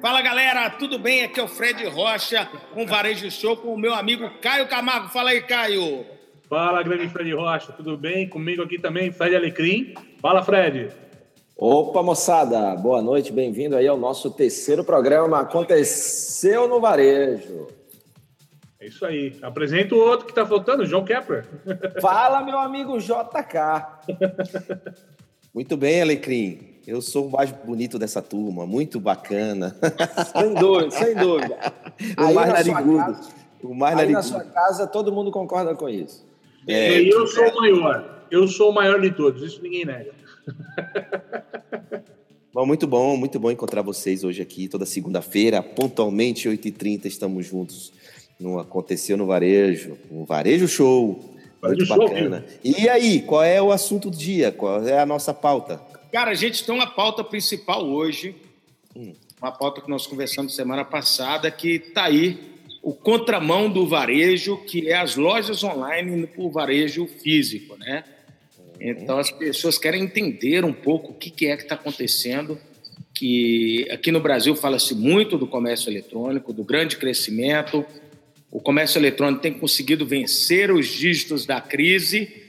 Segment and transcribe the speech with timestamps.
[0.00, 1.24] Fala galera, tudo bem?
[1.24, 5.08] Aqui é o Fred Rocha com Varejo Show com o meu amigo Caio Camargo.
[5.08, 6.06] Fala aí, Caio.
[6.48, 8.26] Fala, grande Fred Rocha, tudo bem?
[8.26, 9.92] Comigo aqui também, Fred Alecrim.
[10.18, 10.88] Fala, Fred.
[11.54, 17.66] Opa, moçada, boa noite, bem-vindo aí ao nosso terceiro programa Aconteceu no Varejo.
[18.80, 19.36] É isso aí.
[19.42, 21.44] Apresenta o outro que está faltando, João Kepler.
[22.00, 23.54] Fala, meu amigo JK.
[25.52, 26.69] Muito bem, Alecrim.
[26.90, 29.76] Eu sou o mais bonito dessa turma, muito bacana.
[30.32, 31.56] Sem dúvida, sem dúvida.
[32.18, 33.20] o aí mais narigudo.
[33.62, 34.16] o mais aí narigudo.
[34.16, 36.26] na sua casa todo mundo concorda com isso.
[36.66, 38.24] É, e eu sou o maior.
[38.28, 40.10] Eu sou o maior de todos, isso ninguém nega.
[42.52, 47.92] Bom, muito bom, muito bom encontrar vocês hoje aqui, toda segunda-feira, pontualmente, 8h30, estamos juntos
[48.40, 51.24] no Aconteceu no Varejo, um Varejo Show.
[51.62, 52.44] Muito show, bacana.
[52.64, 52.74] Viu?
[52.76, 54.50] E aí, qual é o assunto do dia?
[54.50, 55.89] Qual é a nossa pauta?
[56.12, 58.34] Cara, a gente tem uma pauta principal hoje,
[59.40, 62.36] uma pauta que nós conversamos semana passada, que está aí
[62.82, 68.02] o contramão do varejo, que é as lojas online o varejo físico, né?
[68.80, 72.58] Então as pessoas querem entender um pouco o que, que é que está acontecendo.
[73.14, 77.84] Que aqui no Brasil fala-se muito do comércio eletrônico, do grande crescimento.
[78.50, 82.39] O comércio eletrônico tem conseguido vencer os dígitos da crise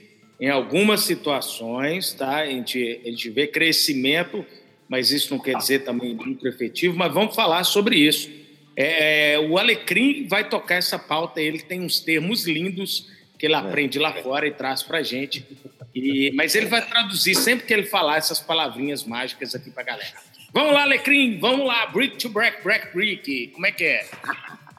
[0.42, 2.38] em algumas situações, tá?
[2.38, 4.44] A gente, a gente vê crescimento,
[4.88, 6.96] mas isso não quer dizer também lucro efetivo.
[6.96, 8.28] Mas vamos falar sobre isso.
[8.74, 11.40] É, o Alecrim vai tocar essa pauta.
[11.40, 15.46] Ele tem uns termos lindos que ele aprende lá fora e traz para a gente.
[15.94, 20.12] E, mas ele vai traduzir sempre que ele falar essas palavrinhas mágicas aqui para galera.
[20.52, 21.86] Vamos lá, Alecrim, vamos lá.
[21.86, 23.46] Brick to break, break, brick.
[23.54, 24.08] Como é que é?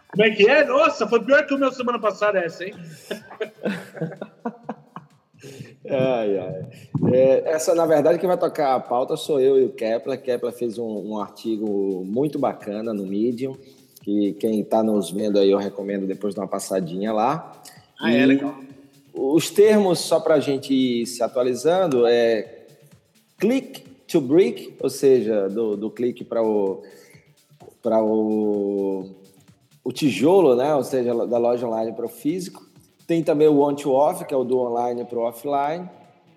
[0.09, 0.65] Como é que é?
[0.65, 2.73] Nossa, foi pior que o meu semana passada essa, hein?
[5.93, 6.65] Ai, ai.
[7.13, 10.21] É, essa, na verdade, quem vai tocar a pauta sou eu e o Kepler.
[10.21, 13.55] Kepler fez um, um artigo muito bacana no Medium,
[14.01, 17.61] que quem está nos vendo aí eu recomendo depois dar uma passadinha lá.
[17.99, 18.55] Ah, é e é legal.
[19.13, 22.65] Os termos, só para a gente ir se atualizando, é
[23.37, 26.83] click to brick, ou seja, do, do clique para o,
[27.81, 29.09] para o,
[29.83, 30.73] o tijolo, né?
[30.73, 32.62] ou seja, da loja online para o físico
[33.07, 35.89] tem também o on-to-off, que é o do online para o offline.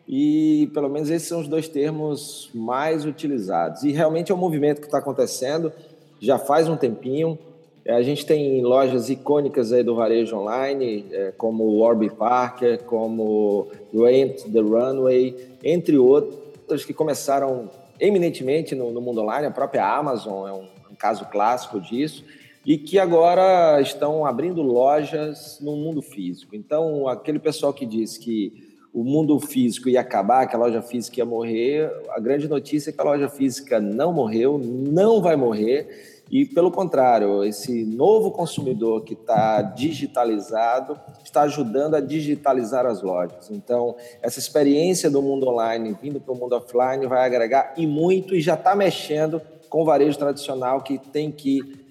[0.09, 3.83] E pelo menos esses são os dois termos mais utilizados.
[3.83, 5.73] E realmente é um movimento que está acontecendo
[6.21, 7.39] já faz um tempinho.
[7.85, 12.83] É, a gente tem lojas icônicas aí do varejo online, é, como o Warby Parker,
[12.85, 19.47] como Rent the Runway, entre outras que começaram eminentemente no, mundo online.
[19.47, 20.67] A própria Amazon é um
[20.99, 22.25] caso clássico disso
[22.67, 26.57] e que agora estão abrindo lojas no mundo físico.
[26.57, 31.21] Então, aquele pessoal que diz que o mundo físico ia acabar, que a loja física
[31.21, 36.25] ia morrer, a grande notícia é que a loja física não morreu, não vai morrer,
[36.29, 43.49] e pelo contrário, esse novo consumidor que está digitalizado está ajudando a digitalizar as lojas.
[43.49, 48.35] Então, essa experiência do mundo online vindo para o mundo offline vai agregar e muito,
[48.35, 51.86] e já está mexendo com o varejo tradicional que tem que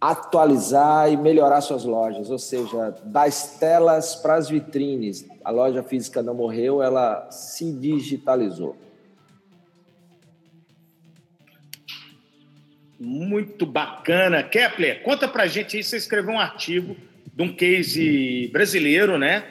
[0.00, 5.26] atualizar e melhorar suas lojas, ou seja, das telas para as vitrines.
[5.44, 8.76] A loja física não morreu, ela se digitalizou.
[12.98, 14.42] Muito bacana.
[14.42, 16.96] Kepler, conta pra gente aí, você escreveu um artigo
[17.34, 19.44] de um case brasileiro, né?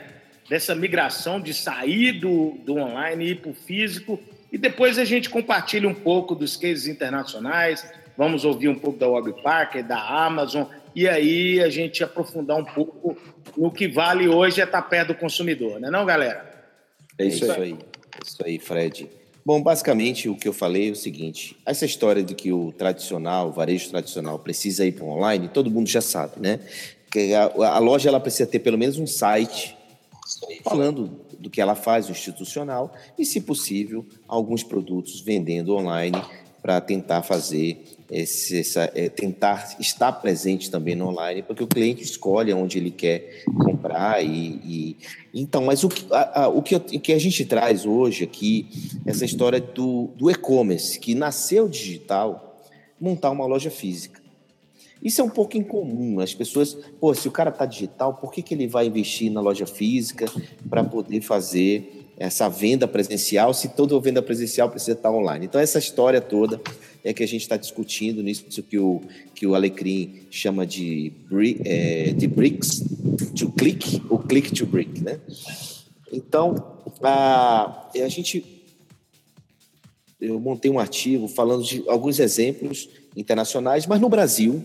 [0.49, 4.19] Dessa migração de sair do, do online e ir para o físico.
[4.51, 7.85] E depois a gente compartilha um pouco dos cases internacionais,
[8.19, 12.65] vamos ouvir um pouco da Warby Parker, da Amazon, e aí a gente aprofundar um
[12.65, 13.15] pouco
[13.55, 16.67] no que vale hoje é estar perto do consumidor, né não, galera?
[17.17, 17.73] É isso, é isso aí.
[17.73, 19.09] É isso aí, Fred.
[19.45, 23.47] Bom, basicamente o que eu falei é o seguinte: essa história de que o tradicional,
[23.47, 26.59] o varejo tradicional, precisa ir para o online, todo mundo já sabe, né?
[27.09, 29.77] Que a, a, loja ela precisa ter pelo menos um site
[30.61, 31.09] falando
[31.39, 36.21] do que ela faz, o institucional, e, se possível, alguns produtos vendendo online
[36.61, 42.03] para tentar fazer esse, essa, é, tentar estar presente também no online, porque o cliente
[42.03, 44.97] escolhe onde ele quer comprar e, e
[45.33, 48.67] então, mas o, a, a, o, que, que a gente traz hoje aqui,
[49.05, 52.61] essa história do, do e-commerce, que nasceu digital,
[52.99, 54.19] montar uma loja física.
[55.01, 56.19] Isso é um pouco incomum.
[56.19, 59.39] As pessoas, pô, se o cara está digital, por que, que ele vai investir na
[59.39, 60.25] loja física
[60.69, 65.45] para poder fazer essa venda presencial, se toda venda presencial precisa estar online.
[65.45, 66.61] Então, essa história toda
[67.01, 69.01] é que a gente está discutindo nisso que o,
[69.33, 71.13] que o Alecrim chama de,
[71.63, 72.83] é, de bricks
[73.37, 75.17] to click, o click to brick, né?
[76.11, 78.43] Então, a, a gente...
[80.19, 84.61] Eu montei um artigo falando de alguns exemplos internacionais, mas no Brasil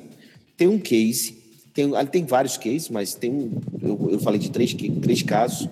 [0.57, 1.37] tem um case,
[1.73, 5.69] tem, tem vários cases, mas tem um, eu, eu falei de três, três casos?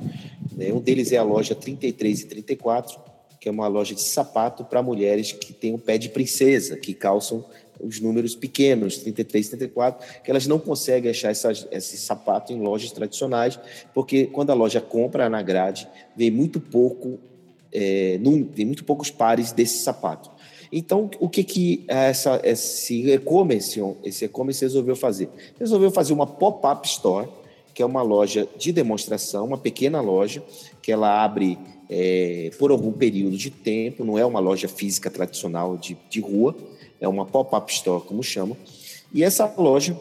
[0.73, 2.99] Um deles é a loja 33 e 34,
[3.41, 6.95] que é uma loja de sapato para mulheres que têm o pé de princesa, que
[6.95, 7.45] calçam
[7.81, 12.93] os números pequenos, 33, 34, que elas não conseguem achar essas, esse sapato em lojas
[12.93, 13.59] tradicionais,
[13.93, 17.19] porque quando a loja compra na grade, vem muito pouco,
[17.73, 20.31] é, num, vem muito poucos pares desse sapato.
[20.71, 24.25] Então, o que que essa, esse e-commerce esse
[24.65, 25.29] resolveu fazer?
[25.59, 27.29] Resolveu fazer uma pop-up store,
[27.75, 30.43] que é uma loja de demonstração, uma pequena loja,
[30.83, 31.59] que ela abre
[31.89, 36.55] é, por algum período de tempo, não é uma loja física tradicional de, de rua,
[37.01, 38.57] é uma pop-up store, como chama.
[39.13, 39.99] E essa loja,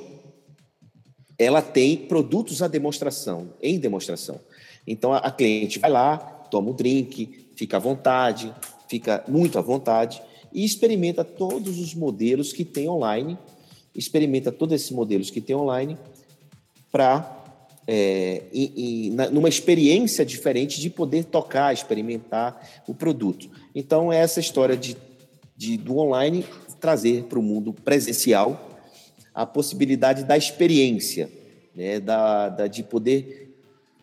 [1.38, 4.40] ela tem produtos à demonstração, em demonstração.
[4.86, 8.54] Então, a, a cliente vai lá, toma um drink, fica à vontade,
[8.88, 10.22] fica muito à vontade,
[10.54, 13.38] e experimenta todos os modelos que tem online,
[13.96, 15.98] experimenta todos esses modelos que tem online
[16.92, 17.41] para
[17.88, 23.50] é, e, e, numa experiência diferente de poder tocar, experimentar o produto.
[23.74, 24.96] Então, é essa história de,
[25.58, 26.46] de do online
[26.80, 28.70] trazer para o mundo presencial
[29.34, 31.30] a possibilidade da experiência,
[31.76, 33.56] né, da, da, de poder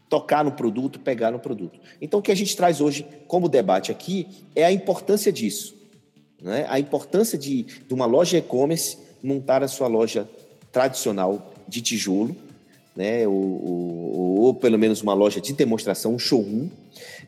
[0.08, 1.78] tocar no produto, pegar no produto.
[2.00, 5.76] Então, o que a gente traz hoje como debate aqui é a importância disso.
[6.40, 6.66] Né?
[6.68, 10.28] A importância de, de uma loja e-commerce montar a sua loja
[10.72, 12.34] tradicional de tijolo,
[12.98, 13.28] né?
[13.28, 16.68] ou, ou, ou pelo menos uma loja de demonstração, um showroom,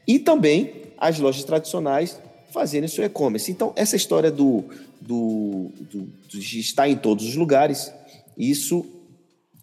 [0.04, 2.18] e também as lojas tradicionais
[2.50, 3.52] fazerem seu e-commerce.
[3.52, 4.64] Então, essa história do,
[5.00, 7.92] do, do, de estar em todos os lugares,
[8.36, 8.84] isso,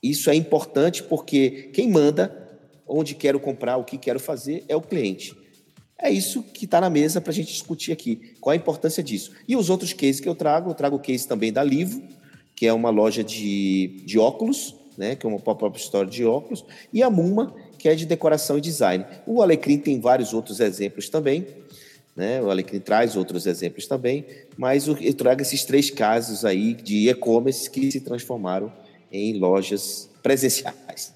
[0.01, 2.48] isso é importante porque quem manda
[2.88, 5.36] onde quero comprar, o que quero fazer, é o cliente.
[6.00, 8.33] É isso que está na mesa para a gente discutir aqui.
[8.39, 9.33] Qual a importância disso?
[9.45, 12.01] E os outros cases que eu trago, eu trago o case também da Livo,
[12.56, 16.65] que é uma loja de, de óculos, né, que é uma pop-up store de óculos,
[16.91, 19.05] e a Muma, que é de decoração e design.
[19.25, 21.45] O Alecrim tem vários outros exemplos também,
[22.15, 22.41] né?
[22.41, 24.25] o Alecrim traz outros exemplos também,
[24.57, 28.73] mas eu trago esses três casos aí de e-commerce que se transformaram
[29.11, 31.15] em lojas presenciais.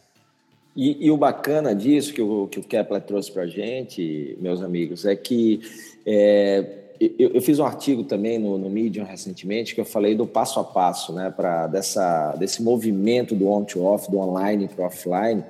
[0.76, 4.62] E, e, o bacana disso que o, que o Kepler trouxe para a gente, meus
[4.62, 5.60] amigos, é que
[6.06, 6.81] é,
[7.18, 10.60] eu, eu, fiz um artigo também no, no Medium recentemente que eu falei do passo
[10.60, 15.44] a passo, né, para dessa desse movimento do on to off, do online para offline,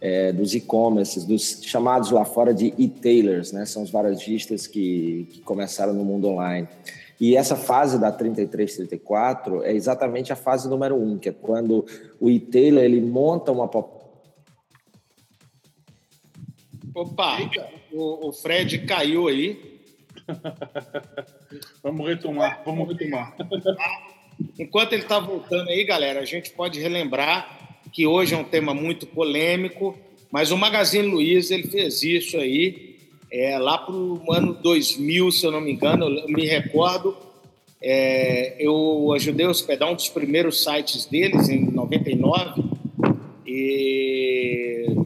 [0.00, 5.40] é, dos e-commerces, dos chamados lá fora de e-tailers, né, são os varejistas que, que
[5.42, 6.66] começaram no mundo online.
[7.20, 11.86] E essa fase da 33, 34 é exatamente a fase número um, que é quando
[12.20, 13.70] o e-tailer ele monta uma
[16.94, 17.38] Opa,
[17.92, 19.75] o, o Fred caiu aí.
[21.82, 23.36] vamos retomar, vamos retomar.
[24.58, 28.74] Enquanto ele está voltando aí, galera, a gente pode relembrar que hoje é um tema
[28.74, 29.96] muito polêmico,
[30.30, 32.96] mas o Magazine Luiza ele fez isso aí
[33.32, 37.16] é, lá para o ano 2000, se eu não me engano, eu me recordo.
[37.80, 42.64] É, eu ajudei a hospedar um dos primeiros sites deles em 99
[43.46, 44.56] e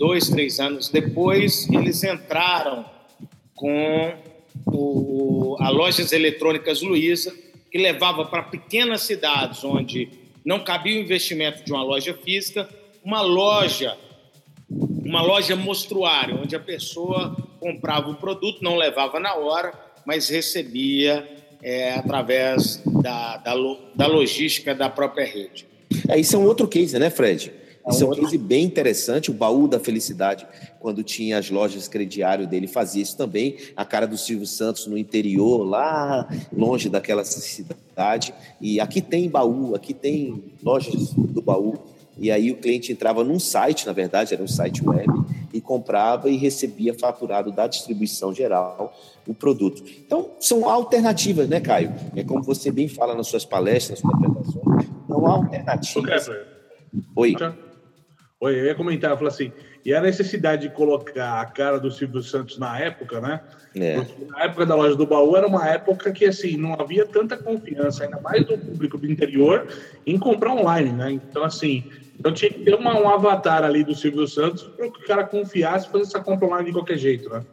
[0.00, 2.86] dois, três anos depois, eles entraram
[3.54, 4.14] com
[4.66, 7.34] o, a Lojas Eletrônicas Luiza,
[7.70, 10.08] que levava para pequenas cidades onde
[10.44, 12.68] não cabia o investimento de uma loja física,
[13.04, 13.96] uma loja,
[14.68, 19.72] uma loja mostruária, onde a pessoa comprava o produto, não levava na hora,
[20.04, 21.28] mas recebia
[21.62, 23.54] é, através da, da,
[23.94, 25.66] da logística da própria rede.
[26.08, 27.52] É, isso é um outro case, né, Fred?
[27.88, 29.30] Isso é um case bem interessante.
[29.30, 30.46] O baú da felicidade,
[30.78, 33.56] quando tinha as lojas crediário dele, fazia isso também.
[33.74, 38.34] A cara do Silvio Santos no interior, lá longe daquela cidade.
[38.60, 41.78] E aqui tem baú, aqui tem lojas do baú.
[42.18, 45.08] E aí o cliente entrava num site, na verdade, era um site web,
[45.54, 48.94] e comprava e recebia faturado da distribuição geral
[49.26, 49.82] o produto.
[50.04, 51.94] Então, são alternativas, né, Caio?
[52.14, 56.30] É como você bem fala nas suas palestras, nas suas apresentações, são alternativas.
[57.16, 57.36] Oi.
[58.42, 59.52] Oi, eu ia comentar, eu falei assim,
[59.84, 63.42] e a necessidade de colocar a cara do Silvio Santos na época, né?
[63.76, 63.96] É.
[64.28, 68.04] Na época da loja do baú era uma época que assim não havia tanta confiança,
[68.04, 69.68] ainda mais do público do interior,
[70.06, 71.12] em comprar online, né?
[71.12, 71.84] Então assim,
[72.18, 75.24] então tinha que ter uma, um avatar ali do Silvio Santos para que o cara
[75.24, 77.44] confiasse e fazer essa compra online de qualquer jeito, né?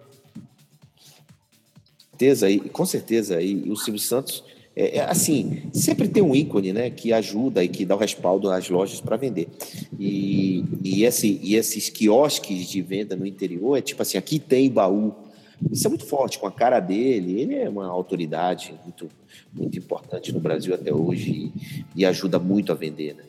[2.11, 4.41] Certeza, e com certeza, e o Silvio Santos
[4.79, 8.51] é, é, assim, sempre tem um ícone, né, que ajuda e que dá o respaldo
[8.51, 9.47] às lojas para vender.
[9.99, 14.69] E, e, esse, e esses quiosques de venda no interior é tipo assim, aqui tem
[14.69, 15.15] baú,
[15.71, 17.41] Isso é muito forte, com a cara dele.
[17.41, 19.09] Ele é uma autoridade muito,
[19.51, 23.23] muito importante no Brasil até hoje e, e ajuda muito a vender, né?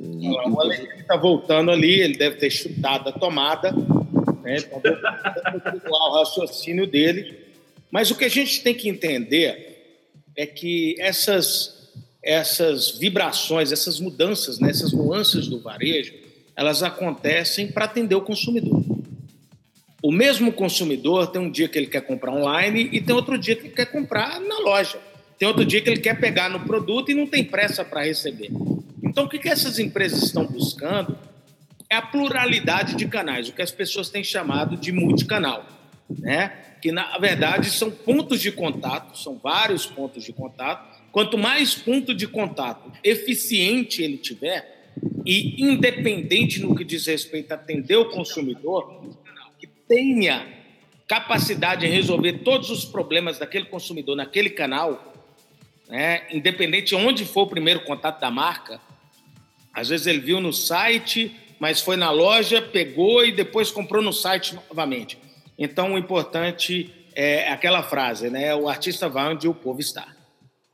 [0.00, 3.72] E, o Alecrim está voltando ali, ele deve ter chutado a tomada,
[4.44, 4.60] né?
[4.60, 4.80] Tá
[5.90, 7.36] o raciocínio dele.
[7.90, 9.77] Mas o que a gente tem que entender
[10.38, 11.90] é que essas,
[12.22, 14.70] essas vibrações, essas mudanças, né?
[14.70, 16.14] essas nuances do varejo,
[16.54, 18.84] elas acontecem para atender o consumidor.
[20.00, 23.56] O mesmo consumidor tem um dia que ele quer comprar online e tem outro dia
[23.56, 25.00] que ele quer comprar na loja.
[25.36, 28.50] Tem outro dia que ele quer pegar no produto e não tem pressa para receber.
[29.02, 31.18] Então, o que, que essas empresas estão buscando
[31.90, 35.66] é a pluralidade de canais, o que as pessoas têm chamado de multicanal,
[36.08, 36.64] né?
[36.80, 40.98] que na verdade são pontos de contato, são vários pontos de contato.
[41.10, 44.92] Quanto mais ponto de contato eficiente ele tiver
[45.24, 49.02] e independente no que diz respeito a atender o consumidor,
[49.58, 50.46] que tenha
[51.06, 55.14] capacidade de resolver todos os problemas daquele consumidor naquele canal,
[55.88, 56.26] né?
[56.30, 58.80] independente de onde for o primeiro contato da marca,
[59.72, 64.12] às vezes ele viu no site, mas foi na loja, pegou e depois comprou no
[64.12, 65.18] site novamente.
[65.58, 68.54] Então, o importante é aquela frase, né?
[68.54, 70.06] O artista vai onde o povo está.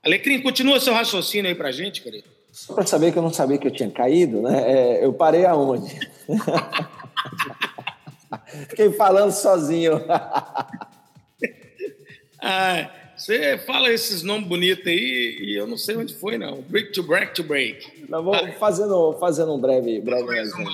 [0.04, 2.28] Alecrim, continua seu raciocínio aí para gente, querido.
[2.52, 4.70] Só para saber que eu não sabia que eu tinha caído, né?
[4.70, 5.98] É, eu parei aonde?
[8.68, 10.04] Fiquei falando sozinho.
[12.40, 16.60] ah, você fala esses nomes bonitos aí e eu não sei onde foi, não.
[16.62, 18.06] Break to break to break.
[18.08, 20.70] Vou fazendo, fazendo um breve, breve exemplo.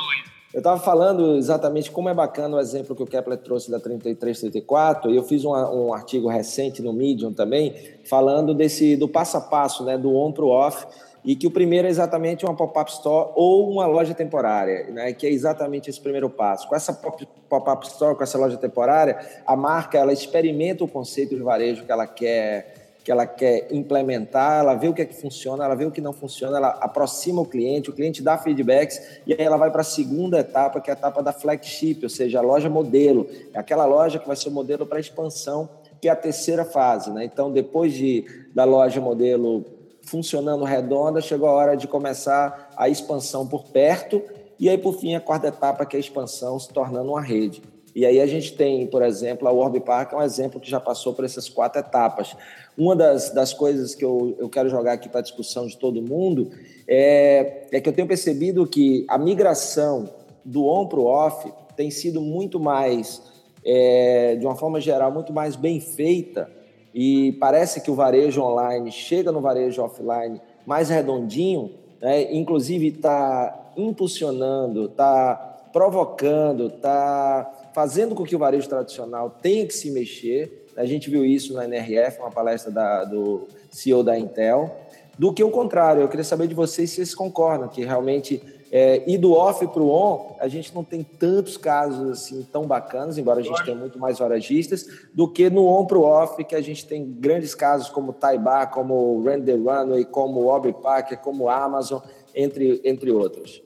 [0.53, 5.09] Eu estava falando exatamente como é bacana o exemplo que o Kepler trouxe da 3334,
[5.13, 7.73] e eu fiz um, um artigo recente no Medium também,
[8.05, 10.89] falando desse do passo a passo, né, do on para o off,
[11.25, 15.25] e que o primeiro é exatamente uma pop-up store ou uma loja temporária, né, que
[15.25, 16.67] é exatamente esse primeiro passo.
[16.69, 21.43] Com essa pop-up store, com essa loja temporária, a marca ela experimenta o conceito de
[21.43, 25.65] varejo que ela quer que ela quer implementar, ela vê o que é que funciona,
[25.65, 29.33] ela vê o que não funciona, ela aproxima o cliente, o cliente dá feedbacks e
[29.33, 32.39] aí ela vai para a segunda etapa, que é a etapa da flagship, ou seja,
[32.39, 33.27] a loja modelo.
[33.55, 35.69] É aquela loja que vai ser o modelo para expansão,
[36.01, 37.11] que é a terceira fase.
[37.11, 37.25] Né?
[37.25, 39.65] Então, depois de, da loja modelo
[40.03, 44.23] funcionando redonda, chegou a hora de começar a expansão por perto
[44.61, 47.63] e aí, por fim, a quarta etapa, que é a expansão se tornando uma rede.
[47.95, 50.79] E aí a gente tem, por exemplo, a Warby Park é um exemplo que já
[50.79, 52.37] passou por essas quatro etapas.
[52.79, 56.01] Uma das, das coisas que eu, eu quero jogar aqui para a discussão de todo
[56.01, 56.51] mundo
[56.87, 60.09] é, é que eu tenho percebido que a migração
[60.45, 63.23] do on para o off tem sido muito mais,
[63.65, 66.49] é, de uma forma geral, muito mais bem feita
[66.95, 71.71] e parece que o varejo online chega no varejo offline mais redondinho,
[72.01, 72.33] né?
[72.35, 75.35] inclusive está impulsionando, está
[75.73, 80.67] provocando, está fazendo com que o varejo tradicional tenha que se mexer.
[80.77, 84.77] A gente viu isso na NRF, uma palestra da, do CEO da Intel,
[85.19, 86.03] do que o contrário.
[86.03, 89.83] Eu queria saber de vocês se vocês concordam que realmente é, ir do off para
[89.83, 93.77] o on, a gente não tem tantos casos assim tão bacanas, embora a gente tenha
[93.77, 97.55] muito mais varejistas, do que no on para o off, que a gente tem grandes
[97.55, 102.01] casos como Taibá, como Render Runway, como Aubrey Parker, como Amazon,
[102.35, 103.63] entre, entre outros.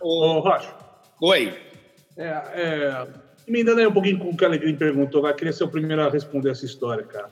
[0.00, 0.74] Ô, Rocha.
[1.20, 1.67] Oi.
[2.18, 3.06] É, é,
[3.46, 6.02] emendando aí um pouquinho com o que a Alegria perguntou, eu queria ser o primeiro
[6.02, 7.30] a responder essa história, cara.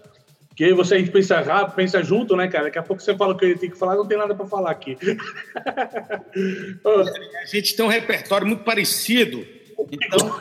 [0.55, 2.65] Que aí você a gente pensa rápido, pensa junto, né, cara?
[2.65, 4.47] Daqui a pouco você fala o que ele tem que falar, não tem nada para
[4.47, 4.97] falar aqui.
[7.43, 9.45] a gente tem um repertório muito parecido.
[9.93, 10.41] Então,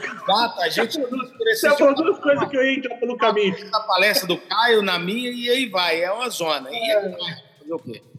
[0.59, 0.97] a gente.
[0.97, 3.53] Você falou duas coisas que eu ia entrar pelo caminho.
[3.69, 6.69] Na palestra do Caio, na minha, e aí vai, é uma zona.
[6.71, 7.43] E aí vai.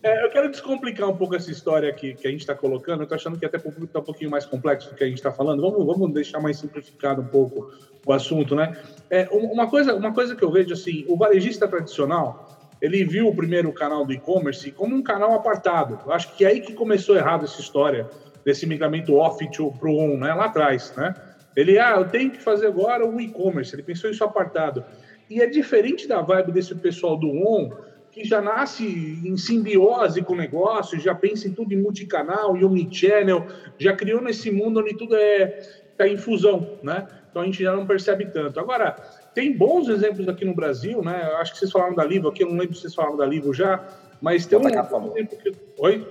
[0.03, 3.01] É, eu quero descomplicar um pouco essa história aqui que a gente está colocando.
[3.01, 5.07] Eu estou achando que até o público está um pouquinho mais complexo do que a
[5.07, 5.63] gente está falando.
[5.63, 7.71] Vamos, vamos deixar mais simplificado um pouco
[8.05, 8.77] o assunto, né?
[9.11, 13.35] É, uma, coisa, uma coisa que eu vejo assim, o varejista tradicional, ele viu o
[13.35, 15.99] primeiro canal do e-commerce como um canal apartado.
[16.05, 18.09] Eu acho que é aí que começou errado essa história
[18.45, 19.45] desse migramento off
[19.79, 20.35] para o on, né?
[20.35, 21.15] Lá atrás, né?
[21.57, 23.75] Ele, ah, eu tenho que fazer agora o e-commerce.
[23.75, 24.85] Ele pensou isso apartado.
[25.29, 27.71] E é diferente da vibe desse pessoal do on,
[28.17, 28.87] que já nasce
[29.23, 33.47] em simbiose com o negócio, já pensa em tudo em multicanal e omnichannel,
[33.79, 35.61] já criou nesse mundo onde tudo é
[35.99, 37.07] tá em fusão, né?
[37.31, 38.59] Então a gente já não percebe tanto.
[38.59, 38.93] Agora,
[39.35, 41.29] tem bons exemplos aqui no Brasil, né?
[41.31, 43.27] Eu acho que vocês falaram da Livo aqui, eu não lembro se vocês falaram da
[43.27, 43.87] Livo já,
[44.19, 45.53] mas tem um, exemplo que...
[45.77, 46.09] Oi?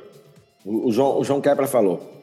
[0.64, 2.14] O João, o João Kepler falou.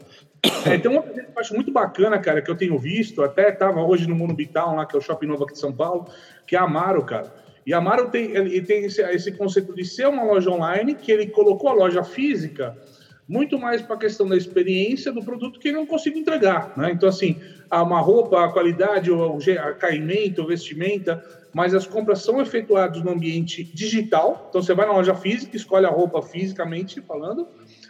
[0.65, 3.49] É, tem um exemplo que eu acho muito bacana, cara, que eu tenho visto, até
[3.49, 6.07] estava hoje no Mundo Vital, lá, que é o Shopping Novo aqui de São Paulo,
[6.47, 7.42] que é a Amaro, cara.
[7.65, 11.13] E a Amaro tem, ele tem esse, esse, conceito de ser uma loja online, que
[11.13, 12.77] ele colocou a loja física
[13.29, 16.77] muito mais para a questão da experiência do produto que não consigo entregar.
[16.77, 16.91] Né?
[16.91, 17.41] Então, assim,
[17.71, 19.39] uma roupa, a qualidade, o
[19.79, 24.47] caimento, vestimenta, mas as compras são efetuadas no ambiente digital.
[24.49, 27.47] Então, você vai na loja física, escolhe a roupa fisicamente falando,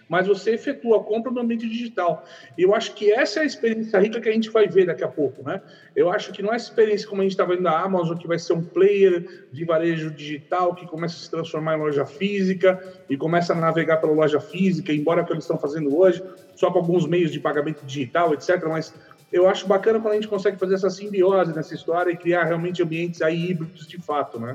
[0.08, 2.24] mas você efetua a compra no ambiente digital.
[2.56, 5.04] E eu acho que essa é a experiência rica que a gente vai ver daqui
[5.04, 5.60] a pouco, né?
[5.94, 8.38] Eu acho que não é experiência como a gente está vendo da Amazon, que vai
[8.38, 13.16] ser um player de varejo digital que começa a se transformar em loja física e
[13.16, 16.22] começa a navegar pela loja física, embora que eles estão fazendo hoje,
[16.54, 18.62] só com alguns meios de pagamento digital, etc.
[18.68, 18.94] Mas
[19.32, 22.82] eu acho bacana quando a gente consegue fazer essa simbiose nessa história e criar realmente
[22.82, 24.54] ambientes aí híbridos de fato, né?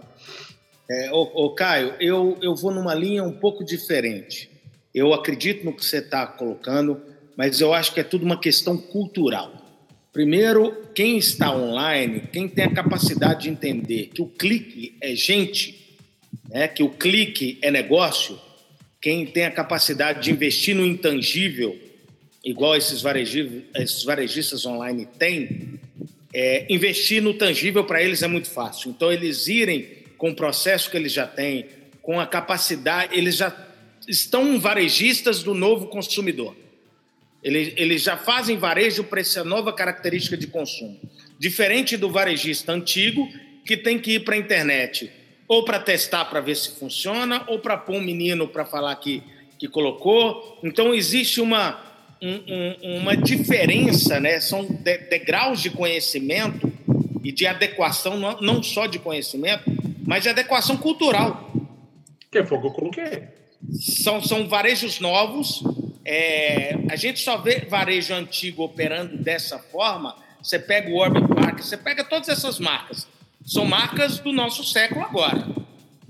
[0.89, 4.56] É, ô, ô Caio, eu, eu vou numa linha um pouco diferente.
[4.97, 6.99] Eu acredito no que você está colocando,
[7.35, 9.63] mas eu acho que é tudo uma questão cultural.
[10.11, 15.95] Primeiro, quem está online, quem tem a capacidade de entender que o clique é gente,
[16.49, 18.39] né, que o clique é negócio,
[18.99, 21.77] quem tem a capacidade de investir no intangível,
[22.43, 25.79] igual esses varejistas, esses varejistas online têm,
[26.33, 28.89] é, investir no tangível para eles é muito fácil.
[28.89, 31.67] Então, eles irem com o processo que eles já têm,
[32.01, 33.66] com a capacidade, eles já
[34.07, 36.55] estão varejistas do novo consumidor.
[37.43, 40.99] Eles, eles já fazem varejo para essa nova característica de consumo.
[41.37, 43.27] Diferente do varejista antigo,
[43.65, 45.11] que tem que ir para a internet
[45.47, 49.23] ou para testar para ver se funciona, ou para pôr um menino para falar que,
[49.57, 50.59] que colocou.
[50.61, 51.79] Então, existe uma,
[52.21, 52.33] um,
[52.83, 54.41] um, uma diferença, né?
[54.41, 56.69] são de, degraus de conhecimento
[57.23, 59.63] e de adequação, não, não só de conhecimento,
[60.05, 61.49] mas de adequação cultural.
[62.29, 63.36] Que foi o que eu coloquei
[64.03, 65.63] são, são varejos novos.
[66.05, 70.15] É, a gente só vê varejo antigo operando dessa forma.
[70.41, 73.07] Você pega o Orb Park, você pega todas essas marcas.
[73.45, 75.47] São marcas do nosso século agora.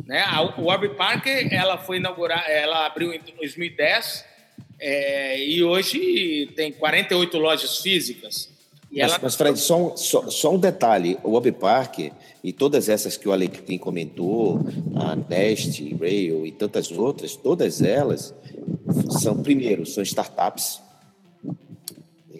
[0.05, 0.21] Né?
[0.21, 4.25] A, o Orb Park ela foi inaugurada, ela abriu em 2010
[4.79, 8.56] é, e hoje tem 48 lojas físicas.
[8.97, 9.19] Mas, ela...
[9.21, 11.99] mas, Fred, só um, só, só um detalhe: o Web Park
[12.43, 14.61] e todas essas que o Alecrim comentou,
[14.95, 18.33] a Nest, Rail e tantas outras, todas elas
[19.21, 20.81] são, primeiro, são startups,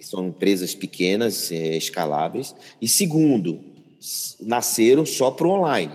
[0.01, 3.59] são empresas pequenas, é, escaláveis, e segundo,
[4.39, 5.93] nasceram só para o online.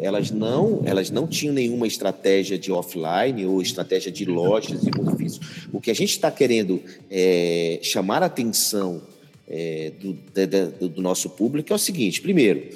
[0.00, 5.42] Elas não, elas não tinham nenhuma estratégia de offline ou estratégia de lojas e difícil.
[5.72, 6.80] O que a gente está querendo
[7.10, 9.02] é, chamar atenção
[9.48, 12.68] é, do, do, nosso público é o seguinte: primeiro,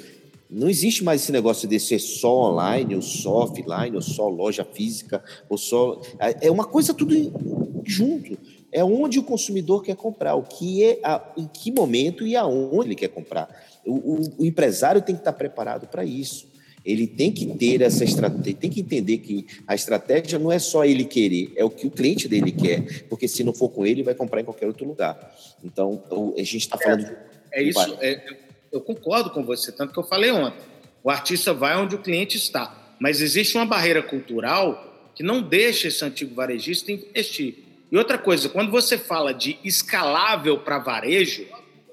[0.49, 4.65] não existe mais esse negócio de ser só online, ou só offline, ou só loja
[4.65, 6.01] física, ou só.
[6.19, 7.15] É, é uma coisa tudo
[7.85, 8.37] junto.
[8.71, 12.87] É onde o consumidor quer comprar, o que é, a, em que momento e aonde
[12.87, 13.47] ele quer comprar.
[13.85, 16.47] O, o, o empresário tem que estar preparado para isso.
[16.85, 20.83] Ele tem que ter essa estratégia, tem que entender que a estratégia não é só
[20.83, 24.03] ele querer, é o que o cliente dele quer, porque se não for com ele,
[24.03, 25.33] vai comprar em qualquer outro lugar.
[25.63, 26.03] Então,
[26.37, 27.05] a gente está falando.
[27.51, 28.21] É, é isso, é,
[28.71, 30.65] eu concordo com você, tanto que eu falei ontem.
[31.03, 35.87] O artista vai onde o cliente está, mas existe uma barreira cultural que não deixa
[35.87, 37.63] esse antigo varejista investir.
[37.91, 41.45] E outra coisa, quando você fala de escalável para varejo,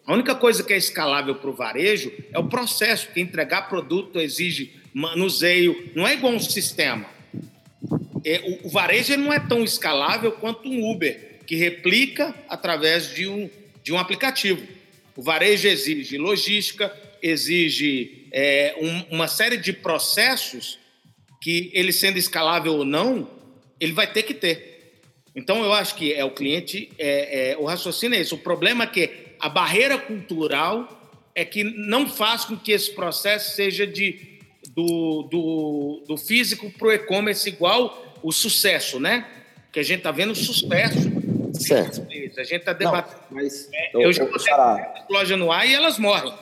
[0.06, 4.18] a única coisa que é escalável para o varejo é o processo, porque entregar produto
[4.18, 7.06] exige manuseio, não é igual um sistema.
[8.24, 13.48] É, o, varejo não é tão escalável quanto um Uber, que replica através de um,
[13.82, 14.66] de um aplicativo.
[15.16, 20.78] O varejo exige logística, exige é, um, uma série de processos
[21.40, 23.28] que, ele sendo escalável ou não,
[23.78, 25.00] ele vai ter que ter.
[25.34, 28.34] Então, eu acho que é o cliente, é, é, o raciocínio é esse.
[28.34, 30.96] O problema é que a barreira cultural
[31.34, 34.29] é que não faz com que esse processo seja de
[34.74, 39.26] do, do, do físico para o e-commerce igual o sucesso, né?
[39.72, 41.10] Que a gente está vendo sucesso.
[41.54, 42.06] Certo.
[42.38, 43.20] A gente está debatendo.
[43.30, 44.52] Não, mas, é, eu, eu já botei
[45.10, 46.32] loja no ar e elas morrem.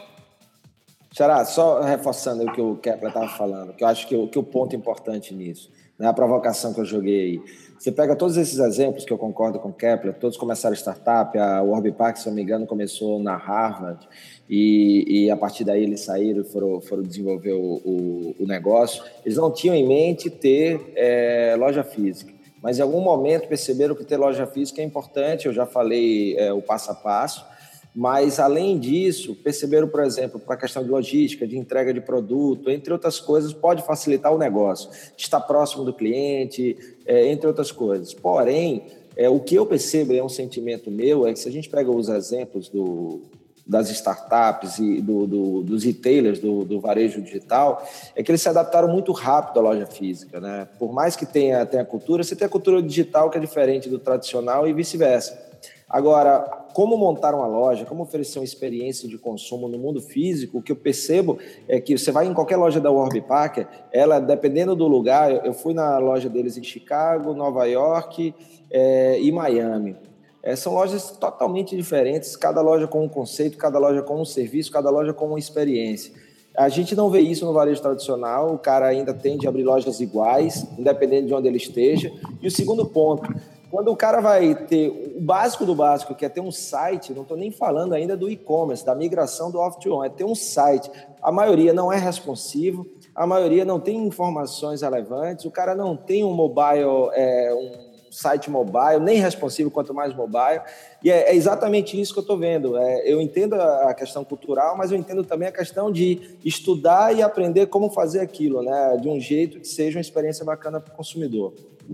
[1.12, 4.38] Xará, só reforçando o que o Kepler estava falando, que eu acho que o, que
[4.38, 7.42] o ponto importante nisso, né, a provocação que eu joguei aí.
[7.78, 11.92] Você pega todos esses exemplos que eu concordo com Kepler, todos começaram startup, a Warby
[11.92, 14.08] Park, se não me engano, começou na Harvard,
[14.50, 19.04] e, e, a partir daí eles saíram e foram, foram desenvolver o, o, o, negócio.
[19.24, 24.04] Eles não tinham em mente ter é, loja física, mas em algum momento perceberam que
[24.04, 25.46] ter loja física é importante.
[25.46, 27.46] Eu já falei é, o passo a passo,
[27.94, 32.70] mas além disso, perceberam, por exemplo, para a questão de logística, de entrega de produto,
[32.70, 38.14] entre outras coisas, pode facilitar o negócio, estar próximo do cliente, é, entre outras coisas.
[38.14, 41.68] Porém, é, o que eu percebo, é um sentimento meu, é que se a gente
[41.68, 43.22] pega os exemplos do,
[43.66, 48.48] das startups e do, do, dos retailers do, do, varejo digital é que eles se
[48.48, 50.40] adaptaram muito rápido à loja física.
[50.40, 50.66] Né?
[50.78, 53.98] Por mais que tenha, tenha cultura, você tem a cultura digital que é diferente do
[53.98, 55.47] tradicional e vice-versa.
[55.88, 56.40] Agora,
[56.74, 60.70] como montar uma loja, como oferecer uma experiência de consumo no mundo físico, o que
[60.70, 64.86] eu percebo é que você vai em qualquer loja da Warby Parker, ela, dependendo do
[64.86, 68.34] lugar, eu fui na loja deles em Chicago, Nova York
[68.70, 69.96] é, e Miami.
[70.42, 74.70] É, são lojas totalmente diferentes, cada loja com um conceito, cada loja com um serviço,
[74.70, 76.12] cada loja com uma experiência.
[76.54, 80.00] A gente não vê isso no varejo tradicional, o cara ainda tende a abrir lojas
[80.00, 82.12] iguais, independente de onde ele esteja.
[82.42, 83.32] E o segundo ponto,
[83.70, 87.22] quando o cara vai ter o básico do básico, que é ter um site, não
[87.22, 90.90] estou nem falando ainda do e-commerce, da migração do off-to-on, é ter um site.
[91.20, 96.24] A maioria não é responsivo, a maioria não tem informações relevantes, o cara não tem
[96.24, 100.62] um mobile, é, um site mobile, nem responsivo, quanto mais mobile.
[101.02, 102.76] E é, é exatamente isso que eu estou vendo.
[102.78, 107.22] É, eu entendo a questão cultural, mas eu entendo também a questão de estudar e
[107.22, 108.96] aprender como fazer aquilo, né?
[109.00, 111.52] De um jeito que seja uma experiência bacana para o consumidor.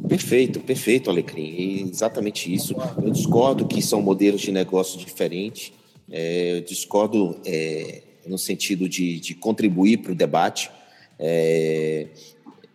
[0.09, 1.83] Perfeito, perfeito, Alecrim.
[1.85, 2.75] É exatamente isso.
[3.03, 5.73] Eu discordo que são modelos de negócio diferentes.
[6.11, 10.71] É, eu discordo é, no sentido de, de contribuir para o debate.
[11.19, 12.09] É,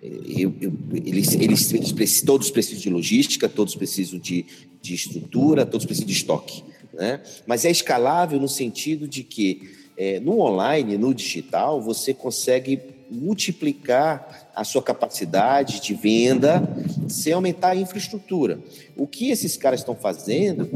[0.01, 0.73] eu, eu,
[1.05, 4.45] eles, eles, eles todos precisam de logística, todos precisam de,
[4.81, 6.63] de estrutura, todos precisam de estoque.
[6.93, 7.21] Né?
[7.45, 12.79] Mas é escalável no sentido de que é, no online, no digital, você consegue
[13.09, 16.61] multiplicar a sua capacidade de venda
[17.07, 18.59] sem aumentar a infraestrutura.
[18.95, 20.69] O que esses caras estão fazendo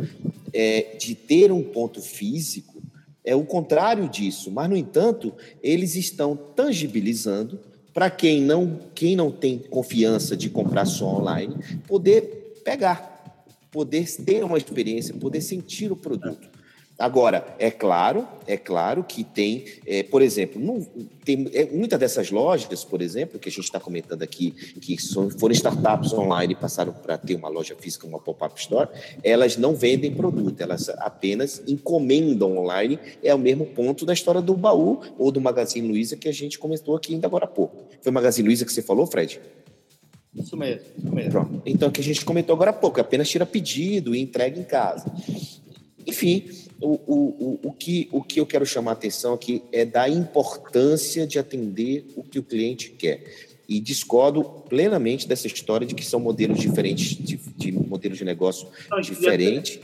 [0.53, 2.73] é de ter um ponto físico
[3.23, 7.59] é o contrário disso, mas no entanto, eles estão tangibilizando
[7.93, 11.55] para quem não quem não tem confiança de comprar só online,
[11.87, 16.49] poder pegar, poder ter uma experiência, poder sentir o produto.
[16.97, 20.79] Agora, é claro, é claro que tem, é, por exemplo, não,
[21.25, 25.29] tem é, muitas dessas lojas, por exemplo, que a gente está comentando aqui, que são,
[25.29, 28.89] foram startups online e passaram para ter uma loja física, uma pop-up store,
[29.23, 32.99] elas não vendem produto, elas apenas encomendam online.
[33.23, 36.59] É o mesmo ponto da história do baú ou do Magazine Luiza que a gente
[36.59, 37.85] comentou aqui ainda agora há pouco.
[38.01, 39.41] Foi o Magazine Luiza que você falou, Fred?
[40.35, 41.31] Isso mesmo, isso mesmo.
[41.31, 41.61] Pronto.
[41.65, 45.11] Então, que a gente comentou agora há pouco, apenas tira pedido e entrega em casa.
[46.05, 46.49] Enfim,
[46.81, 51.25] o, o, o, que, o que eu quero chamar a atenção aqui é da importância
[51.25, 53.23] de atender o que o cliente quer.
[53.67, 58.67] E discordo plenamente dessa história de que são modelos diferentes, de, de modelos de negócio
[59.01, 59.79] diferentes.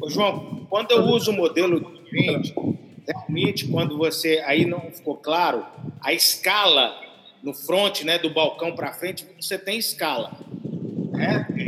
[0.00, 2.52] Ô, João, quando eu uso o modelo do cliente,
[3.06, 4.42] realmente, quando você.
[4.44, 5.64] Aí não ficou claro,
[6.00, 6.94] a escala
[7.42, 10.32] no front, né, do balcão para frente, você tem escala.
[11.12, 11.67] Né?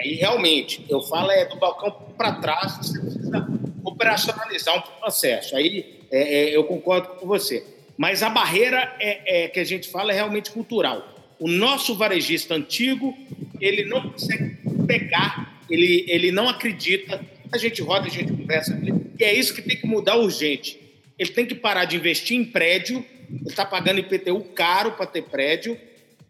[0.00, 3.46] Aí realmente, eu falo é do balcão para trás, você precisa
[3.84, 5.54] operacionalizar um processo.
[5.54, 7.62] Aí é, é, eu concordo com você.
[7.98, 11.06] Mas a barreira é, é, que a gente fala é realmente cultural.
[11.38, 13.14] O nosso varejista antigo,
[13.60, 17.20] ele não consegue pegar, ele, ele não acredita.
[17.52, 18.80] A gente roda, a gente conversa.
[19.18, 20.80] E é isso que tem que mudar urgente.
[21.18, 25.24] Ele tem que parar de investir em prédio, ele está pagando IPTU caro para ter
[25.24, 25.78] prédio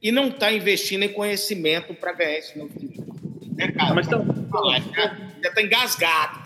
[0.02, 2.72] e não está investindo em conhecimento para ganhar esse novo
[3.66, 3.94] né, cara?
[3.94, 4.25] Mas então,
[5.42, 6.38] já, está engasgado.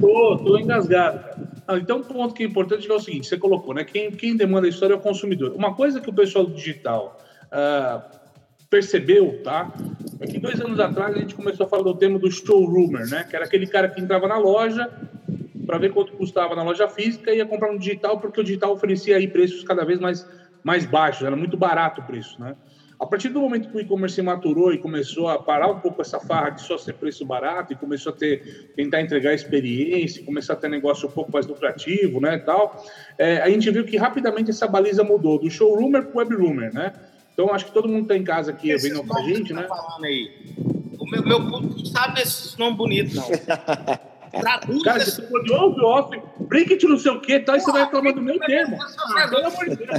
[0.00, 1.52] Tô, tô engasgado, cara.
[1.66, 3.84] Ah, então, um ponto que é importante é o seguinte: você colocou, né?
[3.84, 5.52] Quem, quem demanda a história é o consumidor.
[5.52, 8.02] Uma coisa que o pessoal do digital uh,
[8.68, 9.72] percebeu, tá?
[10.20, 13.24] É que dois anos atrás a gente começou a falar do tema do showroomer, né?
[13.28, 14.90] Que era aquele cara que entrava na loja
[15.66, 18.72] para ver quanto custava na loja física e ia comprar no digital, porque o digital
[18.72, 20.28] oferecia aí preços cada vez mais,
[20.64, 22.56] mais baixos, era muito barato o preço, né?
[23.02, 26.00] A partir do momento que o e-commerce se maturou e começou a parar um pouco
[26.00, 30.52] essa farra de só ser preço barato e começou a ter, tentar entregar experiência, começar
[30.52, 32.80] a ter negócio um pouco mais lucrativo, né, tal,
[33.18, 36.92] é, a gente viu que rapidamente essa baliza mudou do showroomer para o webroomer, né?
[37.32, 39.64] Então, acho que todo mundo está em casa aqui vendo com a gente, né?
[39.64, 40.30] Tá aí.
[40.96, 43.26] O meu, meu público sabe esses nomes bonitos, não.
[44.40, 47.70] Traduz Cara, você falou de off, off, brinket não sei o quê, tal, e você
[47.70, 48.78] vai reclamar do meu termo.
[49.30, 49.98] Pelo amor de Deus.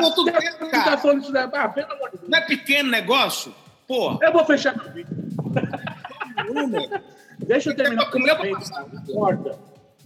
[0.00, 0.84] Português, cara.
[0.84, 1.48] Tá falando isso daí.
[1.52, 2.30] Ah, pelo amor de Deus.
[2.30, 3.54] Não é pequeno negócio?
[3.86, 4.18] Pô.
[4.22, 5.14] Eu vou fechar meu vídeo.
[7.46, 9.58] Deixa eu terminar Não corta.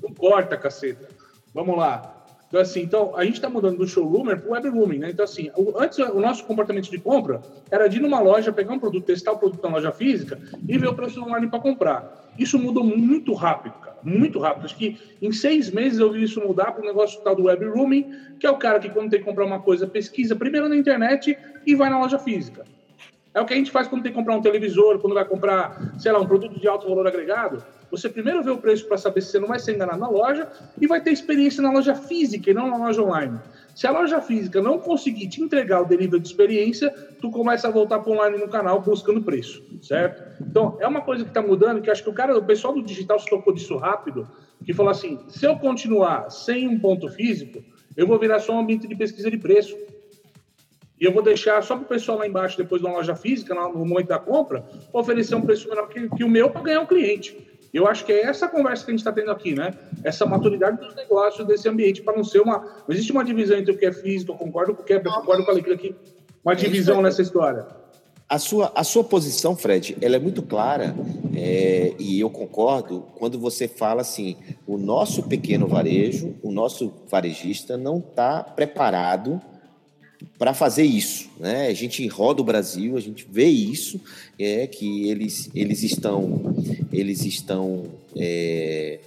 [0.03, 1.09] Não corta, caceta.
[1.55, 2.16] Vamos lá.
[2.49, 5.11] Então, assim, então, a gente está mudando do showroomer para o webrooming, né?
[5.11, 8.73] Então, assim, o, antes o nosso comportamento de compra era de ir numa loja, pegar
[8.73, 12.33] um produto, testar o produto na loja física e ver o preço online para comprar.
[12.39, 13.97] Isso mudou muito rápido, cara.
[14.03, 14.67] Muito rápido.
[14.67, 18.37] Acho que em seis meses eu vi isso mudar para o negócio tal do webrooming,
[18.39, 21.37] que é o cara que, quando tem que comprar uma coisa, pesquisa primeiro na internet
[21.67, 22.65] e vai na loja física.
[23.37, 25.93] É o que a gente faz quando tem que comprar um televisor, quando vai comprar,
[25.99, 27.63] sei lá, um produto de alto valor agregado.
[27.91, 30.49] Você primeiro vê o preço para saber se você não vai ser enganado na loja
[30.81, 33.39] e vai ter experiência na loja física e não na loja online.
[33.75, 36.89] Se a loja física não conseguir te entregar o delivery de experiência,
[37.21, 40.43] tu começa a voltar para online no canal buscando preço, certo?
[40.43, 42.83] Então, é uma coisa que está mudando, que acho que o cara, o pessoal do
[42.83, 44.27] digital se tocou disso rápido,
[44.65, 47.63] que falou assim, se eu continuar sem um ponto físico,
[47.99, 49.77] eu vou virar só um ambiente de pesquisa de preço.
[51.01, 53.55] E eu vou deixar só para o pessoal lá embaixo, depois de uma loja física,
[53.55, 56.87] no momento da compra, oferecer um preço menor que, que o meu para ganhar um
[56.87, 57.37] cliente.
[57.73, 59.75] Eu acho que é essa conversa que a gente está tendo aqui, né?
[60.03, 62.59] Essa maturidade dos negócios desse ambiente, para não ser uma.
[62.59, 64.97] Não existe uma divisão entre o que é físico, eu concordo com o que é,
[64.97, 65.95] eu concordo com a Alegria aqui.
[66.43, 67.67] Uma é divisão nessa história.
[68.29, 70.97] A sua, a sua posição, Fred, ela é muito clara
[71.35, 77.77] é, e eu concordo quando você fala assim: o nosso pequeno varejo, o nosso varejista
[77.77, 79.41] não está preparado
[80.39, 81.31] para fazer isso.
[81.39, 81.69] Né?
[81.69, 84.01] A gente roda o Brasil, a gente vê isso,
[84.39, 86.55] é que eles, eles estão,
[86.93, 88.99] eles estão é,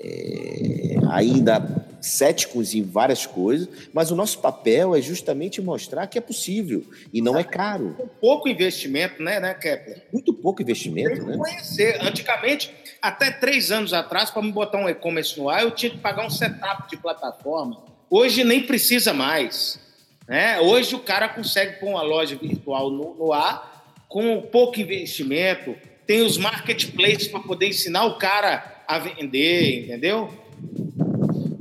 [0.00, 6.20] é, ainda céticos em várias coisas, mas o nosso papel é justamente mostrar que é
[6.20, 7.96] possível e não é caro.
[8.20, 10.04] Pouco investimento, né, né, Kepler?
[10.12, 11.36] Muito pouco investimento, né?
[11.36, 11.98] Conhecer.
[12.00, 15.98] Antigamente, até três anos atrás, para me botar um e-commerce no ar, eu tinha que
[15.98, 17.82] pagar um setup de plataforma.
[18.08, 19.84] Hoje nem precisa mais.
[20.28, 20.60] Né?
[20.60, 25.74] Hoje o cara consegue pôr uma loja virtual no, no ar com pouco investimento,
[26.06, 30.30] tem os marketplaces para poder ensinar o cara a vender, entendeu?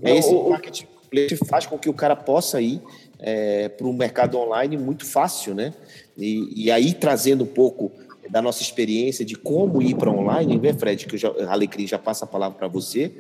[0.04, 2.80] É esse o, marketplace faz com que o cara possa ir
[3.20, 5.74] é, para o mercado online muito fácil, né?
[6.16, 7.92] E, e, aí trazendo um pouco
[8.30, 11.06] da nossa experiência de como ir para online, né, Fred?
[11.06, 13.12] Que a Alecrim já passa a palavra para você.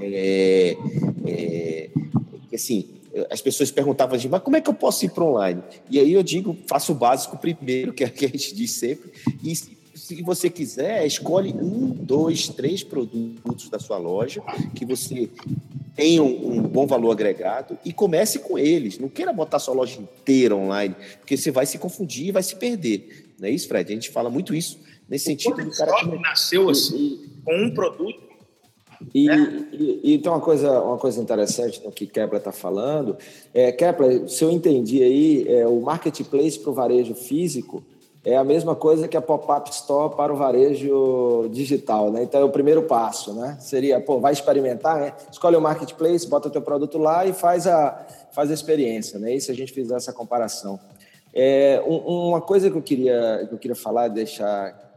[0.00, 0.76] É,
[1.26, 1.90] é,
[2.54, 2.97] assim,
[3.30, 5.62] as pessoas perguntavam assim, mas como é que eu posso ir para online?
[5.90, 8.72] E aí eu digo, faça o básico primeiro, que é o que a gente diz
[8.72, 9.10] sempre,
[9.42, 14.42] e se você quiser, escolhe um, dois, três produtos da sua loja
[14.74, 15.28] que você
[15.94, 18.98] tenha um, um, bom valor agregado e comece com eles.
[18.98, 22.56] Não queira botar sua loja inteira online, porque você vai se confundir e vai se
[22.56, 23.32] perder.
[23.38, 23.90] Não é isso, Fred?
[23.90, 25.60] A gente fala muito isso nesse sentido.
[25.60, 28.27] O cara que nasceu assim, com um produto
[29.14, 29.36] e, é.
[29.72, 33.16] e, e, tem uma coisa, uma coisa interessante no que Kepler está falando.
[33.54, 37.82] É, Kepler, se eu entendi aí, é, o marketplace para o varejo físico
[38.24, 42.24] é a mesma coisa que a pop-up store para o varejo digital, né?
[42.24, 43.56] Então é o primeiro passo, né?
[43.60, 45.12] Seria, pô, vai experimentar, né?
[45.30, 49.34] Escolhe o marketplace, bota o teu produto lá e faz a, faz a experiência, né?
[49.34, 50.78] E se a gente fizer essa comparação.
[51.32, 54.87] É, um, uma coisa que eu queria, que eu queria falar, deixar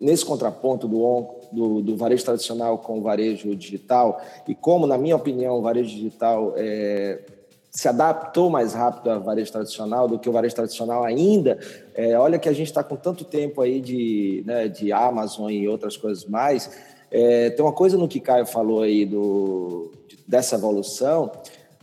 [0.00, 5.16] nesse contraponto do, do, do, varejo tradicional com o varejo digital e como, na minha
[5.16, 7.20] opinião, o varejo digital é,
[7.70, 11.58] se adaptou mais rápido ao varejo tradicional do que o varejo tradicional ainda.
[11.94, 15.68] É, olha que a gente está com tanto tempo aí de, né, de Amazon e
[15.68, 16.70] outras coisas mais.
[17.10, 19.90] É, tem uma coisa no que Caio falou aí do,
[20.26, 21.32] dessa evolução,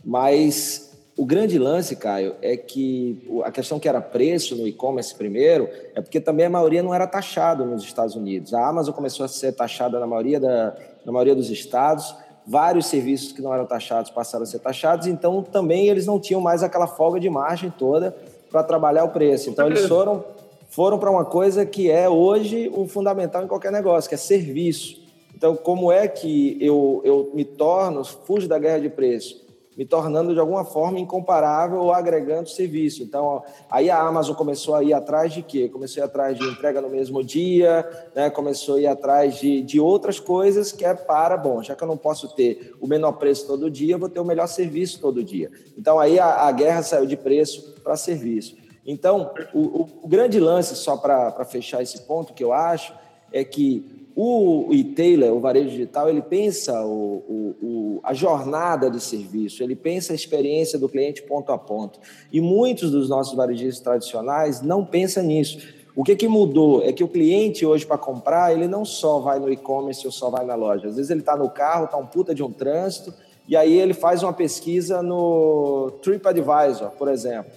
[0.04, 0.85] mas
[1.16, 6.02] o grande lance, Caio, é que a questão que era preço no e-commerce primeiro, é
[6.02, 8.52] porque também a maioria não era taxado nos Estados Unidos.
[8.52, 10.76] A Amazon começou a ser taxada na maioria, da,
[11.06, 12.14] na maioria dos estados,
[12.46, 16.40] vários serviços que não eram taxados passaram a ser taxados, então também eles não tinham
[16.40, 18.14] mais aquela folga de margem toda
[18.50, 19.48] para trabalhar o preço.
[19.48, 20.22] Então eles foram,
[20.68, 25.02] foram para uma coisa que é hoje o fundamental em qualquer negócio, que é serviço.
[25.34, 29.45] Então, como é que eu, eu me torno, fujo da guerra de preço?
[29.76, 33.02] Me tornando de alguma forma incomparável ou agregando serviço.
[33.02, 35.68] Então, aí a Amazon começou a ir atrás de quê?
[35.68, 38.30] Começou a ir atrás de entrega no mesmo dia, né?
[38.30, 41.88] começou a ir atrás de, de outras coisas que é para, bom, já que eu
[41.88, 45.22] não posso ter o menor preço todo dia, eu vou ter o melhor serviço todo
[45.22, 45.50] dia.
[45.76, 48.56] Então, aí a, a guerra saiu de preço para serviço.
[48.86, 52.94] Então, o, o, o grande lance, só para fechar esse ponto que eu acho,
[53.32, 58.98] é que o e-tailer, o varejo digital, ele pensa o, o, o, a jornada de
[58.98, 62.00] serviço, ele pensa a experiência do cliente ponto a ponto.
[62.32, 65.58] E muitos dos nossos varejistas tradicionais não pensam nisso.
[65.94, 69.38] O que, que mudou é que o cliente hoje para comprar, ele não só vai
[69.38, 70.88] no e-commerce ou só vai na loja.
[70.88, 73.12] Às vezes ele está no carro, está um puta de um trânsito,
[73.46, 77.52] e aí ele faz uma pesquisa no TripAdvisor, por exemplo.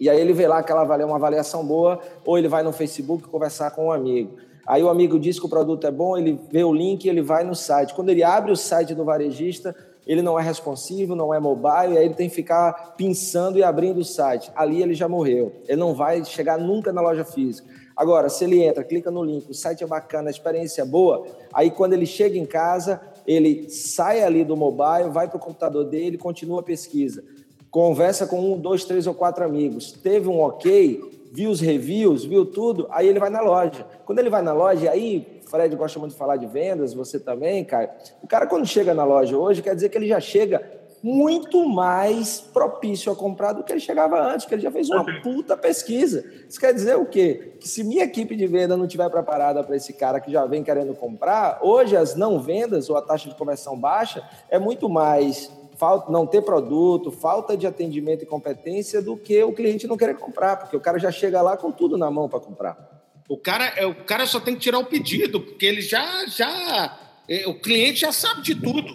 [0.00, 2.72] E aí ele vê lá que ela valeu uma avaliação boa, ou ele vai no
[2.72, 4.36] Facebook conversar com um amigo.
[4.66, 7.44] Aí o amigo diz que o produto é bom, ele vê o link, ele vai
[7.44, 7.94] no site.
[7.94, 9.74] Quando ele abre o site do varejista,
[10.06, 13.98] ele não é responsivo, não é mobile, aí ele tem que ficar pensando e abrindo
[13.98, 14.50] o site.
[14.54, 15.52] Ali ele já morreu.
[15.66, 17.68] Ele não vai chegar nunca na loja física.
[17.96, 21.26] Agora, se ele entra, clica no link, o site é bacana, a experiência é boa,
[21.52, 25.84] aí quando ele chega em casa, ele sai ali do mobile, vai para o computador
[25.84, 27.22] dele, continua a pesquisa.
[27.70, 29.92] Conversa com um, dois, três ou quatro amigos.
[29.92, 33.84] Teve um ok, viu os reviews, viu tudo, aí ele vai na loja.
[34.06, 37.64] Quando ele vai na loja, aí, Fred gosta muito de falar de vendas, você também,
[37.64, 37.92] cara.
[38.22, 40.62] O cara, quando chega na loja hoje, quer dizer que ele já chega
[41.02, 45.04] muito mais propício a comprar do que ele chegava antes, que ele já fez uma
[45.22, 46.24] puta pesquisa.
[46.48, 47.56] Isso quer dizer o quê?
[47.58, 50.62] Que se minha equipe de venda não estiver preparada para esse cara que já vem
[50.62, 55.50] querendo comprar, hoje as não vendas ou a taxa de conversão baixa é muito mais
[55.76, 60.16] falta, não ter produto, falta de atendimento e competência do que o cliente não querer
[60.16, 62.94] comprar, porque o cara já chega lá com tudo na mão para comprar.
[63.28, 66.98] O cara, é, o cara só tem que tirar o pedido, porque ele já, já,
[67.28, 68.94] é, o cliente já sabe de tudo.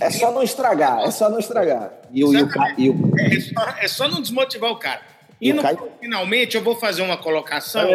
[0.00, 1.92] É só não estragar, é só não estragar.
[2.12, 3.12] E o, e o, e o...
[3.18, 5.02] É, só, é, só, não desmotivar o cara.
[5.40, 5.90] E, no, Caio...
[6.00, 7.88] finalmente eu vou fazer uma colocação.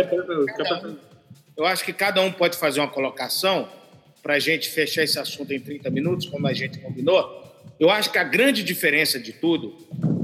[1.56, 3.68] eu acho que cada um pode fazer uma colocação
[4.22, 7.43] para a gente fechar esse assunto em 30 minutos, como a gente combinou.
[7.84, 9.76] Eu acho que a grande diferença de tudo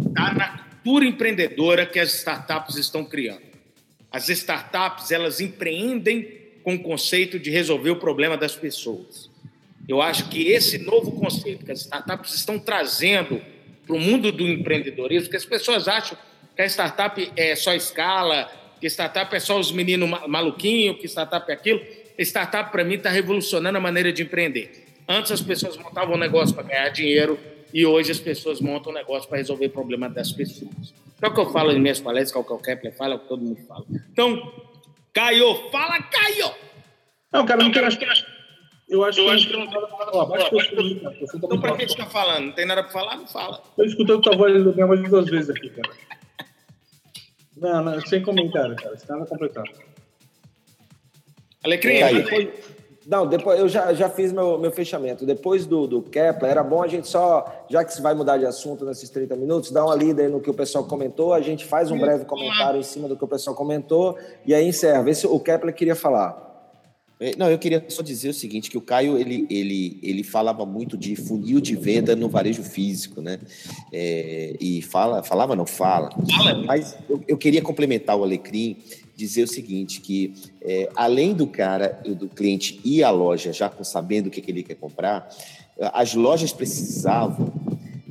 [0.08, 3.42] está na cultura empreendedora que as startups estão criando.
[4.10, 6.26] As startups, elas empreendem
[6.64, 9.30] com o conceito de resolver o problema das pessoas.
[9.90, 13.42] Eu acho que esse novo conceito que as startups estão trazendo
[13.86, 16.18] para o mundo do empreendedorismo, que as pessoas acham
[16.56, 21.52] que a startup é só escala, que startup é só os meninos maluquinhos, que startup
[21.52, 21.82] é aquilo.
[22.20, 24.86] Startup, para mim, está revolucionando a maneira de empreender.
[25.06, 28.96] Antes as pessoas montavam um negócio para ganhar dinheiro e hoje as pessoas montam um
[28.96, 30.94] negócio para resolver o problema das pessoas.
[31.22, 33.14] É o que eu falo em minhas palestras, que é o que o Kepler fala,
[33.14, 33.86] é o que todo mundo fala.
[34.12, 34.52] Então,
[35.14, 36.52] Caio, fala, Caio!
[37.32, 37.88] Não, cara, não, quero...
[37.88, 38.06] acho que...
[38.90, 42.46] Eu acho eu que, que não tem nada Então, para que está falando?
[42.46, 43.18] Não tem nada para falar?
[43.18, 43.62] Não fala.
[43.70, 45.94] Estou escutando tua voz, minha voz duas vezes aqui, cara.
[47.56, 48.98] Não, não, sem comentário, cara.
[48.98, 49.70] Sem nada completado.
[51.64, 52.50] Alecrim, é, depois,
[53.10, 55.26] não, depois eu já, já fiz meu, meu fechamento.
[55.26, 58.46] Depois do, do Kepler, era bom a gente só, já que se vai mudar de
[58.46, 61.66] assunto nesses 30 minutos, dar uma lida aí no que o pessoal comentou, a gente
[61.66, 65.02] faz um breve comentário em cima do que o pessoal comentou e aí encerra.
[65.02, 66.48] Vê se o Kepler queria falar.
[67.20, 70.64] É, não, eu queria só dizer o seguinte, que o Caio, ele, ele, ele falava
[70.64, 73.40] muito de funil de venda no varejo físico, né?
[73.92, 76.12] É, e fala, falava, não fala.
[76.66, 78.78] Mas eu, eu queria complementar o Alecrim
[79.20, 84.28] dizer o seguinte, que é, além do cara, do cliente ir à loja já sabendo
[84.28, 85.30] o que, que ele quer comprar,
[85.94, 87.52] as lojas precisavam,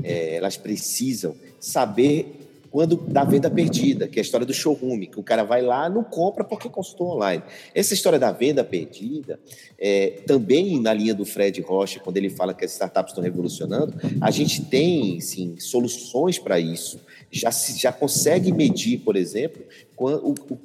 [0.05, 2.35] é, elas precisam saber
[2.71, 5.89] quando dá venda perdida, que é a história do showroom, que o cara vai lá
[5.89, 7.43] não compra porque consultou online.
[7.75, 9.41] Essa história da venda perdida,
[9.79, 13.95] é, também na linha do Fred Rocha, quando ele fala que as startups estão revolucionando,
[14.21, 17.01] a gente tem, sim, soluções para isso.
[17.31, 19.63] Já, se, já consegue medir, por exemplo,
[19.97, 20.59] o, o,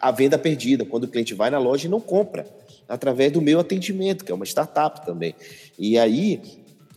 [0.00, 2.46] a venda perdida, quando o cliente vai na loja e não compra,
[2.88, 5.34] através do meu atendimento, que é uma startup também.
[5.78, 6.40] E aí,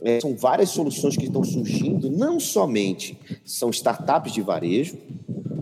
[0.02, 4.98] é, são várias soluções que estão surgindo, não somente são startups de varejo,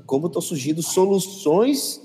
[0.05, 2.01] como estão surgindo soluções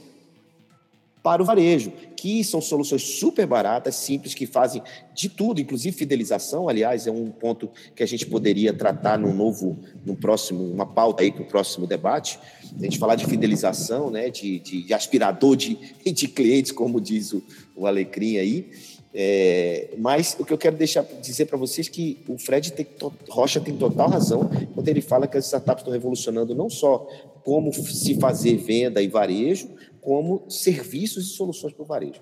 [1.27, 4.81] para o varejo, que são soluções super baratas, simples, que fazem
[5.13, 9.77] de tudo, inclusive fidelização, aliás, é um ponto que a gente poderia tratar no novo,
[10.05, 12.39] no próximo, uma pauta aí para o próximo debate,
[12.79, 17.33] a gente falar de fidelização, né, de, de, de aspirador de, de clientes, como diz
[17.33, 17.43] o,
[17.75, 18.71] o Alecrim aí,
[19.19, 22.87] é, mas o que eu quero deixar dizer para vocês é que o Fred tem,
[23.31, 27.09] Rocha tem total razão quando ele fala que as startups estão revolucionando não só
[27.43, 29.71] como se fazer venda e varejo,
[30.03, 32.21] como serviços e soluções para o varejo.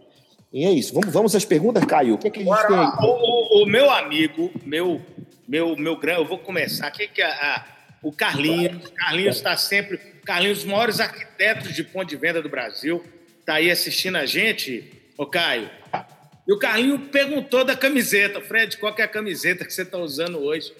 [0.52, 0.94] E é isso.
[0.94, 2.14] Vamos, vamos às perguntas, Caio.
[2.14, 2.86] O que, é que a gente tem aí?
[3.00, 5.02] O, o, meu amigo, meu,
[5.48, 7.66] meu, meu grande, eu vou começar aqui que a, a,
[8.04, 8.88] o Carlinhos.
[8.90, 9.98] Carlinhos está sempre.
[10.24, 13.02] Carlinhos, os maiores arquitetos de ponto de venda do Brasil,
[13.40, 14.92] está aí assistindo a gente.
[15.18, 15.68] Ô, Caio,
[16.46, 18.40] e o Carlinho perguntou da camiseta.
[18.40, 20.72] Fred, qual é a camiseta que você está usando hoje?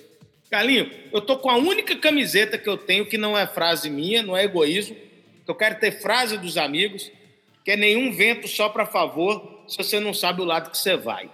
[0.50, 4.22] Carlinho, eu tô com a única camiseta que eu tenho que não é frase minha,
[4.22, 4.96] não é egoísmo.
[5.48, 7.10] Eu quero ter frase dos amigos,
[7.64, 10.96] que é nenhum vento só para favor, se você não sabe o lado que você
[10.96, 11.30] vai.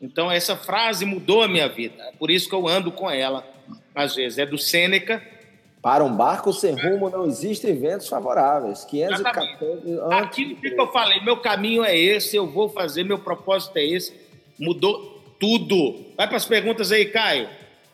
[0.00, 2.02] Então essa frase mudou a minha vida.
[2.04, 3.46] É por isso que eu ando com ela
[3.94, 4.38] às vezes.
[4.38, 5.22] É do Sêneca,
[5.82, 8.84] para um barco sem rumo não existem ventos favoráveis.
[8.84, 13.84] 514 Aquilo que eu falei, meu caminho é esse, eu vou fazer, meu propósito é
[13.84, 14.14] esse.
[14.58, 16.04] Mudou tudo.
[16.16, 17.48] Vai para as perguntas aí, Caio.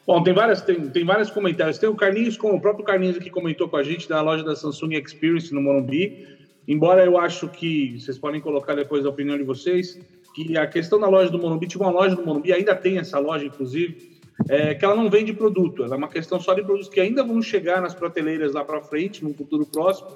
[0.05, 1.79] Bom, tem várias, tem, tem vários comentários.
[1.79, 4.57] Tem o Carlinhos, como o próprio Carlinhos que comentou com a gente da loja da
[4.57, 6.27] Samsung Experience no Morumbi.
[6.67, 9.99] Embora eu acho que vocês podem colocar depois a opinião de vocês,
[10.35, 13.19] que a questão da loja do Morumbi, tinha uma loja do Morumbi, ainda tem essa
[13.19, 14.16] loja, inclusive,
[14.49, 17.25] é, que ela não vende produto, ela é uma questão só de produtos que ainda
[17.25, 20.11] vão chegar nas prateleiras lá para frente, no futuro próximo.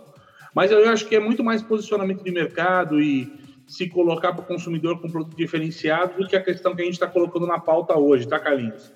[0.54, 3.32] Mas eu acho que é muito mais posicionamento de mercado e
[3.66, 6.94] se colocar para o consumidor com produto diferenciado do que a questão que a gente
[6.94, 8.92] está colocando na pauta hoje, tá, Carlinhos?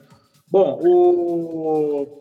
[0.50, 2.20] Bom, o,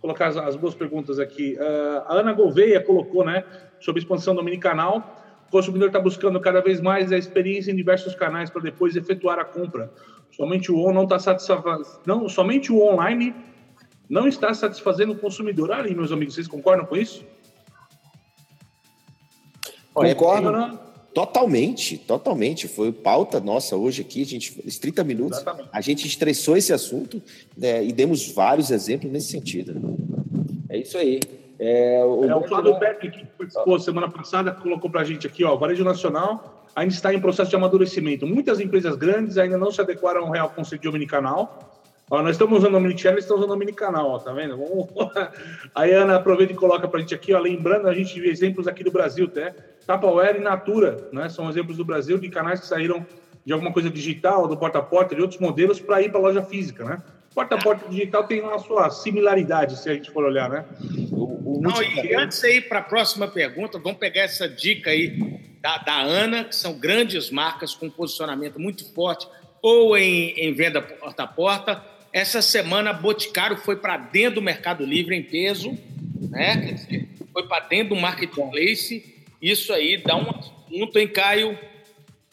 [0.00, 1.56] colocar as, as duas perguntas aqui.
[1.60, 3.44] Uh, a Ana Gouveia colocou, né,
[3.80, 5.16] sobre expansão dominicanal.
[5.48, 9.38] O consumidor está buscando cada vez mais a experiência em diversos canais para depois efetuar
[9.38, 9.90] a compra.
[10.38, 13.34] Somente o on não está satisfazendo, não, somente o online
[14.08, 15.72] não está satisfazendo o consumidor.
[15.72, 17.24] Ali, meus amigos, vocês concordam com isso?
[19.92, 20.78] Concordo, né?
[21.12, 22.68] Totalmente, totalmente.
[22.68, 25.68] Foi pauta nossa hoje aqui, a gente, 30 minutos, Exatamente.
[25.72, 27.20] a gente estressou esse assunto
[27.56, 29.74] né, e demos vários exemplos nesse sentido.
[30.68, 31.18] É isso aí.
[31.58, 35.42] É, o, é, o Flávio Beck, que participou semana passada, colocou para a gente aqui,
[35.42, 38.26] ó, o Varejo Nacional ainda está em processo de amadurecimento.
[38.26, 41.78] Muitas empresas grandes ainda não se adequaram ao real conceito de omnicanal.
[42.10, 44.56] Ó, nós estamos usando omnichannel, eles estão usando omnicanal, ó, tá vendo?
[44.56, 44.88] Vamos...
[45.74, 48.30] Aí a Ana aproveita e coloca para a gente aqui, ó, lembrando, a gente viu
[48.30, 49.54] exemplos aqui do Brasil, até.
[49.86, 51.28] Tupperware e Natura, né?
[51.28, 53.06] São exemplos do Brasil de canais que saíram
[53.44, 56.22] de alguma coisa digital, do porta a porta, de outros modelos, para ir para a
[56.22, 57.02] loja física, né?
[57.34, 60.64] Porta a porta digital tem a sua similaridade, se a gente for olhar, né?
[61.12, 64.90] O, o Não, e antes de ir para a próxima pergunta, vamos pegar essa dica
[64.90, 69.26] aí da, da Ana, que são grandes marcas com posicionamento muito forte,
[69.60, 71.84] ou em, em venda porta a porta.
[72.12, 75.76] Essa semana, Boticário foi para dentro do Mercado Livre em peso,
[76.30, 76.76] né?
[77.32, 79.14] Foi para dentro do marketplace.
[79.40, 81.58] Isso aí dá um assunto, hein, Caio?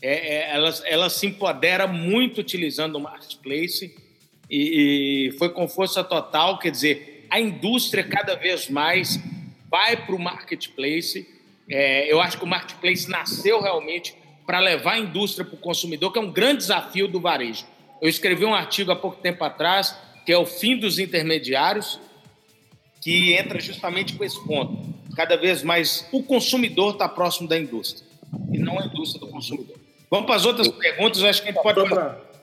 [0.01, 3.95] É, é, ela, ela se empodera muito utilizando o marketplace
[4.49, 6.59] e, e foi com força total.
[6.59, 9.19] Quer dizer, a indústria cada vez mais
[9.69, 11.27] vai para o marketplace.
[11.69, 16.11] É, eu acho que o marketplace nasceu realmente para levar a indústria para o consumidor,
[16.11, 17.65] que é um grande desafio do varejo.
[18.01, 21.99] Eu escrevi um artigo há pouco tempo atrás, que é o fim dos intermediários,
[23.01, 24.77] que entra justamente com esse ponto.
[25.15, 28.05] Cada vez mais o consumidor está próximo da indústria
[28.51, 29.77] e não a indústria do consumidor.
[30.09, 31.79] Vamos para as outras perguntas, eu acho que a gente pode.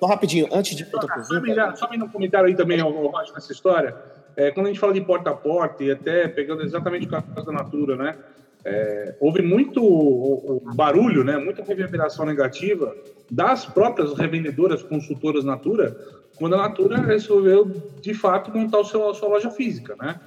[0.00, 1.76] Só rapidinho, antes de outra pergunta.
[1.76, 3.94] Só me um comentário aí também, Rocha, nessa história.
[4.36, 7.46] É, quando a gente fala de porta a porta, e até pegando exatamente o caso
[7.46, 8.16] da Natura, né?
[8.64, 11.36] É, houve muito barulho, né?
[11.36, 12.94] muita reverberação negativa
[13.30, 15.96] das próprias revendedoras, consultoras Natura,
[16.36, 19.96] quando a Natura resolveu, de fato, montar o seu, a sua loja física.
[20.00, 20.20] Né?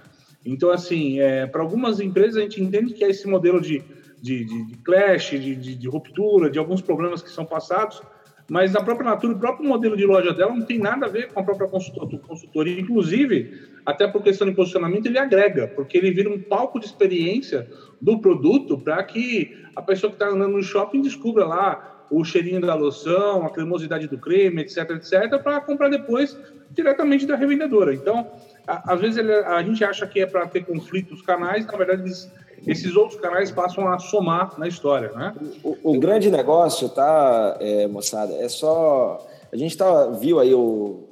[0.46, 3.82] Então, assim, é, para algumas empresas, a gente entende que é esse modelo de,
[4.22, 8.02] de, de, de clash, de, de, de, ruptura, de alguns problemas que são passados,
[8.50, 11.32] mas na própria Natura, o próprio modelo de loja dela não tem nada a ver
[11.32, 12.80] com a própria consultoria.
[12.80, 17.70] Inclusive, até por questão de posicionamento, ele agrega, porque ele vira um palco de experiência
[18.02, 22.62] do produto para que a pessoa que está andando no shopping descubra lá o cheirinho
[22.62, 26.38] da loção, a cremosidade do creme, etc, etc, para comprar depois
[26.72, 27.94] diretamente da revendedora.
[27.94, 28.28] Então,
[28.68, 32.04] a, às vezes ele, a gente acha que é para ter conflitos canais, na verdade
[32.04, 32.32] eles,
[32.66, 35.34] esses outros canais passam a somar na história, né?
[35.64, 41.04] O, o grande negócio, tá, é, moçada, é só a gente tá, viu aí o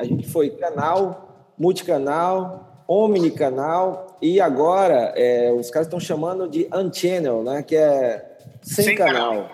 [0.00, 7.42] a gente foi canal, multicanal, omnicanal e agora é, os caras estão chamando de unchannel,
[7.42, 7.62] né?
[7.62, 9.32] Que é sem, sem canal.
[9.32, 9.50] canal.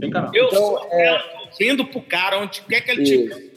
[0.00, 0.30] Sem canal.
[0.34, 1.22] Eu então, sou é...
[1.58, 3.54] vendo pro cara onde quer que ele tiver.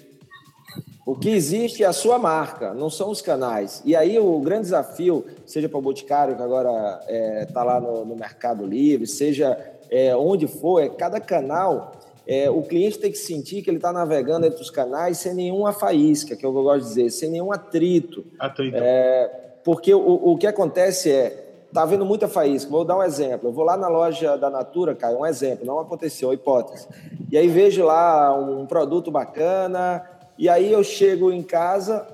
[1.07, 3.81] O que existe é a sua marca, não são os canais.
[3.85, 7.79] E aí o grande desafio, seja para o Boticário, que agora está é, tá lá
[7.79, 9.57] no, no, Mercado Livre, seja
[9.89, 11.96] é, onde for, é cada canal,
[12.27, 15.71] é, o cliente tem que sentir que ele está navegando entre os canais sem nenhuma
[15.71, 18.25] faísca, que é o que eu gosto de dizer, sem nenhum atrito.
[18.37, 18.77] Atrito.
[18.77, 22.71] É, porque o, o que acontece é, Está havendo muita faísca.
[22.71, 23.49] Vou dar um exemplo.
[23.49, 26.87] Eu vou lá na loja da Natura, Caio, um exemplo, não aconteceu, hipótese.
[27.29, 30.03] E aí vejo lá um produto bacana,
[30.37, 32.07] e aí eu chego em casa,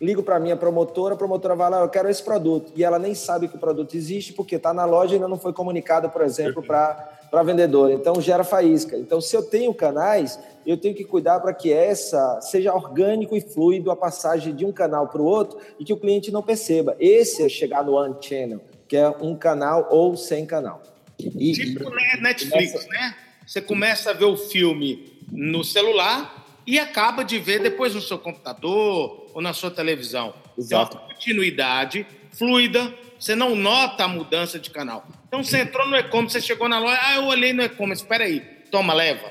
[0.00, 2.72] ligo para a minha promotora, a promotora vai lá, eu quero esse produto.
[2.76, 5.38] E ela nem sabe que o produto existe, porque está na loja e ainda não
[5.38, 7.92] foi comunicado, por exemplo, para a vendedora.
[7.92, 8.96] Então gera faísca.
[8.96, 13.40] Então, se eu tenho canais, eu tenho que cuidar para que essa seja orgânico e
[13.40, 16.96] fluido a passagem de um canal para o outro e que o cliente não perceba.
[16.98, 20.82] Esse é chegar no One Channel que é um canal ou sem canal.
[21.18, 21.90] E, tipo
[22.20, 22.88] Netflix, nessa...
[22.88, 23.16] né?
[23.46, 26.35] Você começa a ver o filme no celular
[26.66, 30.34] e acaba de ver depois no seu computador ou na sua televisão.
[30.58, 30.96] Exato.
[30.96, 35.06] Tem uma continuidade fluida, você não nota a mudança de canal.
[35.28, 38.24] Então você entrou no e-commerce, você chegou na loja, ah, eu olhei no e-commerce, espera
[38.24, 38.40] aí,
[38.70, 39.30] toma, leva.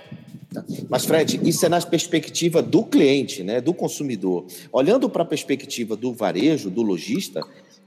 [0.90, 4.46] Mas, Fred, isso é na perspectiva do cliente, né, do consumidor.
[4.72, 7.42] Olhando para a perspectiva do varejo, do lojista,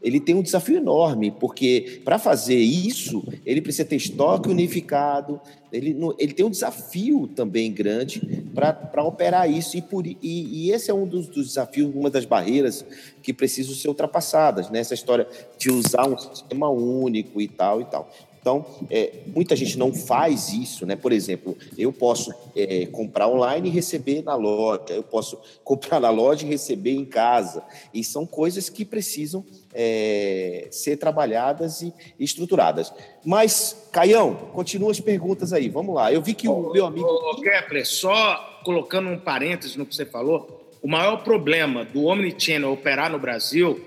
[0.09, 5.39] ele tem um desafio enorme, porque para fazer isso, ele precisa ter estoque unificado,
[5.71, 8.21] ele, ele tem um desafio também grande
[8.55, 12.25] para operar isso, e, por, e, e, esse é um dos, dos, desafios, uma das
[12.25, 12.85] barreiras
[13.23, 14.79] que precisam ser ultrapassadas, né?
[14.79, 15.29] essa história
[15.59, 18.11] de usar um sistema único e tal e tal.
[18.49, 20.97] Então, é, muita gente não faz isso, né?
[20.97, 26.09] Por exemplo, eu posso é, comprar online e receber na loja, eu posso comprar na
[26.09, 27.63] loja e receber em casa.
[27.93, 29.45] E são coisas que precisam
[29.75, 32.91] é, ser trabalhadas e estruturadas.
[33.23, 35.69] Mas, Caião, continua as perguntas aí.
[35.69, 36.11] Vamos lá.
[36.11, 37.07] Eu vi que o meu amigo.
[37.07, 42.73] Ô, Kepler, só colocando um parênteses no que você falou, o maior problema do Omnichannel
[42.73, 43.79] operar no Brasil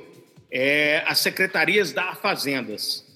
[0.52, 3.10] é as secretarias das fazendas.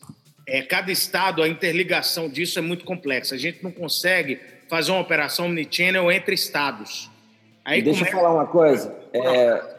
[0.48, 3.36] É, cada estado, a interligação disso é muito complexa.
[3.36, 7.10] A gente não consegue fazer uma operação omnichannel entre estados.
[7.64, 8.96] Aí Deixa eu falar uma coisa.
[9.12, 9.76] É,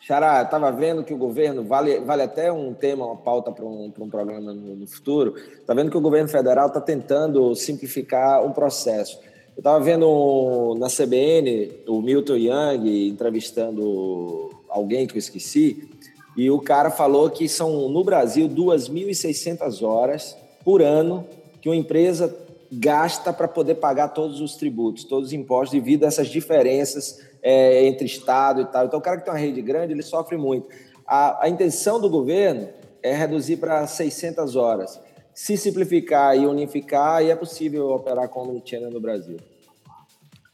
[0.00, 3.92] Xará, estava vendo que o governo, vale, vale até um tema, uma pauta para um,
[3.96, 8.52] um programa no, no futuro, está vendo que o governo federal está tentando simplificar o
[8.52, 9.20] processo.
[9.56, 15.88] Eu estava vendo na CBN o Milton Young entrevistando alguém que eu esqueci,
[16.36, 21.26] e o cara falou que são, no Brasil, 2.600 horas por ano
[21.60, 22.34] que uma empresa
[22.72, 27.84] gasta para poder pagar todos os tributos, todos os impostos, devido a essas diferenças é,
[27.84, 28.86] entre Estado e tal.
[28.86, 30.68] Então, o cara que tem uma rede grande, ele sofre muito.
[31.06, 32.68] A, a intenção do governo
[33.02, 35.00] é reduzir para 600 horas.
[35.34, 39.38] Se simplificar e unificar, aí é possível operar como Omnichannel no Brasil.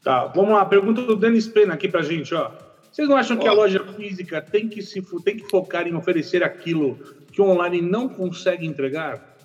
[0.03, 0.65] Tá, vamos lá.
[0.65, 2.51] Pergunta do Denis Pena aqui para gente, ó.
[2.97, 6.43] Vocês não acham que a loja física tem que, se, tem que focar em oferecer
[6.43, 6.97] aquilo
[7.31, 9.37] que o online não consegue entregar?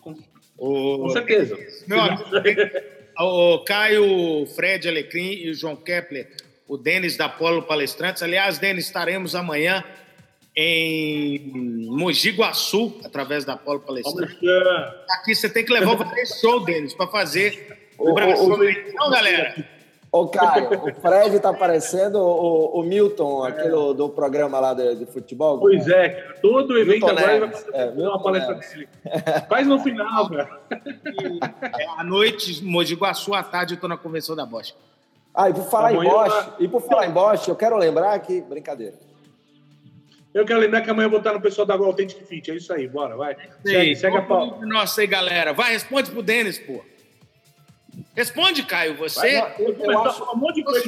[0.00, 0.16] Com,
[0.56, 1.56] com certeza.
[1.86, 2.24] Meu amigo,
[3.16, 6.34] o Caio, Fred Alecrim e o João Kepler,
[6.66, 8.24] o Denis da Polo Palestrantes.
[8.24, 9.84] Aliás, Denis, estaremos amanhã
[10.56, 11.52] em
[11.86, 14.36] Mogi Guaçu, através da Polo Palestrantes.
[15.08, 18.68] Aqui você tem que levar o show, Denis, para fazer o, o Brasil.
[18.68, 19.77] Então, galera.
[20.10, 24.94] Ô, Caio, o Fred está parecendo o, o, Milton, aquele do, do programa lá de,
[24.96, 25.58] de, futebol.
[25.58, 27.64] Pois é, todo evento Milton agora Neves.
[27.64, 28.88] vai fazer é, uma palestra dele.
[29.48, 30.60] Faz no final, cara.
[30.70, 34.74] É, à noite, Mogi Guaçu, à tarde, eu estou na convenção da Bosch.
[35.34, 38.18] Ah, e por falar amanhã em Bosch, e por falar em Bosch, eu quero lembrar
[38.20, 38.40] que.
[38.40, 38.94] Brincadeira.
[40.32, 42.50] Eu quero lembrar que amanhã eu vou estar no pessoal da Authentic Fit.
[42.50, 43.36] É isso aí, bora, vai.
[43.64, 44.60] Segue, segue a pau.
[44.62, 45.52] Nossa aí, galera.
[45.52, 46.82] Vai, responde pro Denis, pô.
[48.14, 49.38] Responde, Caio, você.
[49.58, 50.84] eu, eu acho, um monte de coisa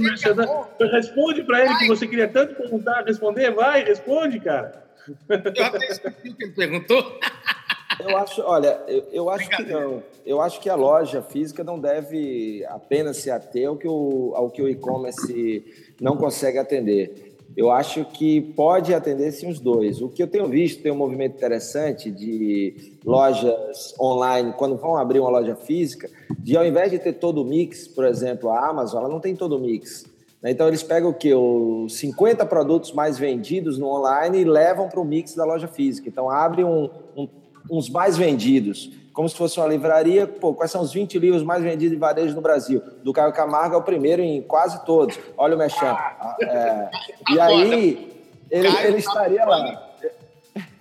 [0.92, 3.50] Responde para ele que você queria tanto perguntar, responder.
[3.52, 4.84] Vai, responde, cara.
[5.28, 7.18] Eu até esqueci o que ele perguntou.
[7.98, 10.02] Eu acho, olha, eu, eu acho que não.
[10.24, 14.50] Eu acho que a loja física não deve apenas se ater ao que o, ao
[14.50, 17.29] que o e-commerce não consegue atender.
[17.56, 20.00] Eu acho que pode atender sim os dois.
[20.00, 25.20] O que eu tenho visto tem um movimento interessante de lojas online, quando vão abrir
[25.20, 29.00] uma loja física, de ao invés de ter todo o mix, por exemplo, a Amazon,
[29.00, 30.06] ela não tem todo o mix.
[30.40, 30.52] Né?
[30.52, 31.34] Então eles pegam o que?
[31.34, 36.08] Os 50 produtos mais vendidos no online e levam para o mix da loja física.
[36.08, 37.28] Então abre um, um,
[37.70, 38.90] uns mais vendidos
[39.20, 40.26] como se fosse uma livraria.
[40.26, 42.82] Pô, quais são os 20 livros mais vendidos de varejo no Brasil?
[43.04, 45.18] Do Caio Camargo é o primeiro em quase todos.
[45.36, 45.94] Olha o Mechan.
[46.40, 46.90] É,
[47.30, 48.10] e aí,
[48.50, 49.90] ele, ele estaria lá.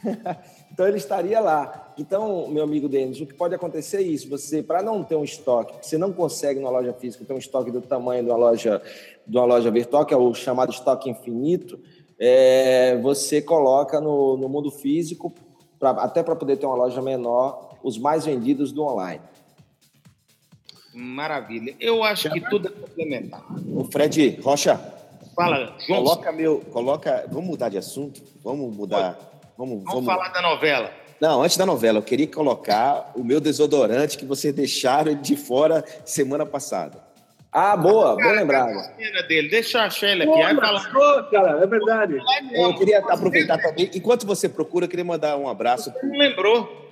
[0.72, 1.94] então, ele estaria lá.
[1.98, 4.30] Então, meu amigo Denis, o que pode acontecer é isso.
[4.30, 7.72] Você, para não ter um estoque, você não consegue na loja física ter um estoque
[7.72, 8.82] do tamanho de uma loja,
[9.28, 11.78] de uma loja virtual, que é o chamado estoque infinito,
[12.18, 15.34] é, você coloca no, no mundo físico,
[15.78, 19.22] pra, até para poder ter uma loja menor, os mais vendidos do online.
[20.94, 21.76] Maravilha.
[21.80, 23.44] Eu acho que tudo é complementar.
[23.74, 24.80] O Fred Rocha.
[25.36, 26.04] Fala, João.
[26.04, 28.22] Coloca meu, coloca, vamos mudar de assunto?
[28.44, 29.18] Vamos mudar.
[29.58, 30.92] Vamos, vamos, vamos falar da novela.
[31.20, 35.84] Não, antes da novela, eu queria colocar o meu desodorante que vocês deixaram de fora
[36.06, 37.10] semana passada.
[37.52, 38.74] Ah, boa, bem lembrado.
[39.28, 39.50] Dele.
[39.50, 40.56] Deixa eu achar ele aqui.
[40.56, 41.30] Pô, falar...
[41.30, 42.18] cara, é verdade.
[42.54, 43.90] Eu queria aproveitar também.
[43.94, 45.92] Enquanto você procura, eu queria mandar um abraço.
[45.92, 46.89] Você não lembrou?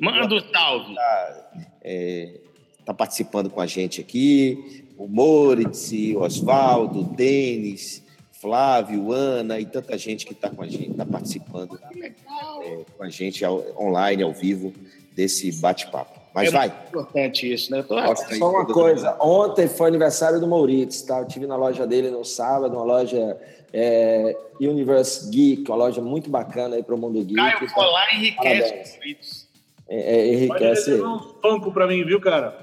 [0.00, 0.92] Manda o salve.
[0.92, 1.50] Está
[1.82, 2.40] é,
[2.84, 4.84] tá participando com a gente aqui.
[4.96, 10.66] O Moritz, o Oswaldo, o Denis, Flávio, Ana e tanta gente que está com a
[10.66, 14.72] gente, está participando é, com a gente ao, online, ao vivo,
[15.12, 16.18] desse bate-papo.
[16.34, 16.66] Mas é vai.
[16.88, 17.82] importante isso, né?
[17.82, 17.96] Tô...
[18.38, 19.16] Só uma coisa.
[19.20, 21.18] Ontem foi aniversário do Maurício, tá?
[21.18, 23.38] Eu tive na loja dele no sábado, uma loja
[23.72, 27.34] é, Universe Geek, uma loja muito bacana aí para o mundo geek.
[27.34, 29.49] Caio, foi lá enriquece os
[29.90, 30.98] é, é, enriquece.
[30.98, 32.56] Pode uns Funko para mim, viu, cara?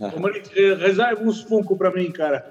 [0.00, 0.10] Ah.
[0.56, 2.44] Eh, reserva uns Funko para mim, cara.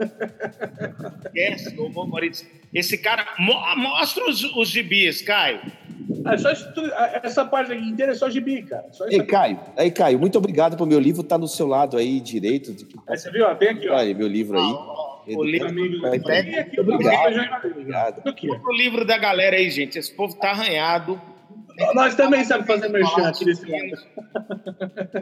[1.36, 2.47] Yes, Maurício.
[2.73, 3.25] Esse cara.
[3.38, 5.59] Mostra os, os gibis, Caio.
[6.23, 6.49] Ah, só
[7.23, 8.86] essa parte aqui inteira é só gibi, cara.
[8.91, 12.19] Só Ei, Caio, aí, Caio, muito obrigado por meu livro, tá no seu lado aí
[12.19, 12.75] direito.
[13.07, 13.97] Aí você viu, ó, tem aqui, ó.
[13.97, 15.36] Aí, meu livro aí.
[15.36, 17.65] o livro, amigo, aí, aqui, obrigado.
[17.65, 18.21] obrigado.
[18.21, 18.61] obrigado.
[18.65, 19.97] O livro da galera aí, gente.
[19.97, 21.19] Esse povo tá arranhado
[21.93, 24.01] Nós também sabemos fazer merchan aqui desse lado.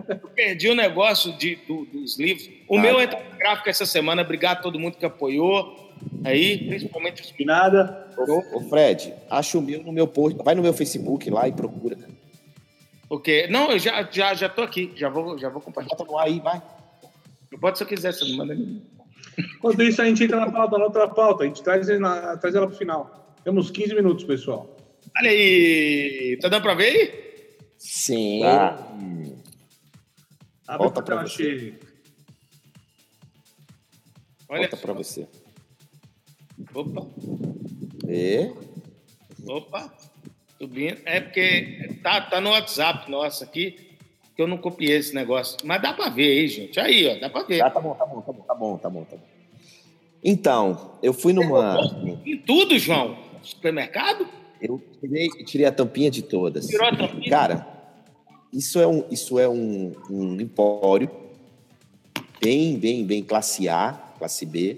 [0.21, 2.49] Eu perdi o negócio de, do, dos livros.
[2.67, 4.21] O ah, meu entrou no gráfico essa semana.
[4.21, 5.89] Obrigado a todo mundo que apoiou.
[6.23, 7.45] Aí, principalmente os.
[7.45, 8.07] Nada.
[8.17, 10.37] Ô, ô, Fred, acha o meu no meu post.
[10.43, 11.97] Vai no meu Facebook lá e procura.
[13.07, 13.47] Porque.
[13.47, 14.91] Não, eu já, já, já tô aqui.
[14.95, 15.97] Já vou, já vou compartilhar.
[15.97, 16.61] Bota no ar aí, vai.
[17.59, 18.55] Pode se eu quiser, você não manda
[19.55, 21.43] Enquanto isso, a gente entra na pauta, na outra pauta.
[21.43, 23.35] A gente traz, na, traz ela pro final.
[23.43, 24.75] Temos 15 minutos, pessoal.
[25.17, 26.37] Olha aí.
[26.41, 27.29] Tá dando pra ver aí?
[27.77, 28.41] Sim.
[28.41, 28.87] Tá.
[30.67, 31.73] Abre Volta pra você.
[34.47, 35.27] Olha Volta pra você.
[36.73, 37.07] Opa.
[38.07, 38.51] E?
[39.47, 39.93] Opa.
[40.57, 41.01] Subindo.
[41.05, 43.95] É porque tá, tá no WhatsApp nosso aqui,
[44.35, 45.57] que eu não copiei esse negócio.
[45.63, 46.79] Mas dá pra ver aí, gente.
[46.79, 47.61] Aí, ó, dá pra ver.
[47.61, 49.23] Ah, tá bom, tá bom, tá bom, tá bom, tá bom, tá bom.
[50.23, 51.77] Então, eu fui numa.
[52.25, 53.17] Em tudo, João?
[53.41, 54.27] Supermercado?
[54.61, 56.67] Eu tirei, tirei a tampinha de todas.
[56.67, 57.29] Tirou a tampinha?
[57.29, 57.67] Cara,
[58.51, 61.09] isso é um, isso é um, um empório
[62.41, 64.77] bem, bem, bem classe A, classe B.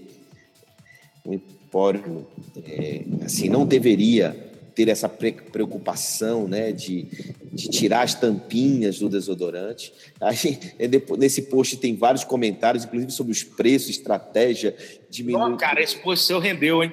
[1.25, 2.27] Um empório,
[2.65, 7.05] é, assim, não deveria ter essa preocupação, né, de,
[7.51, 9.93] de tirar as tampinhas do desodorante.
[10.19, 14.75] Aí, é nesse post tem vários comentários, inclusive sobre os preços, estratégia,
[15.09, 15.53] diminuir...
[15.53, 16.91] Oh, cara, esse post seu rendeu, hein?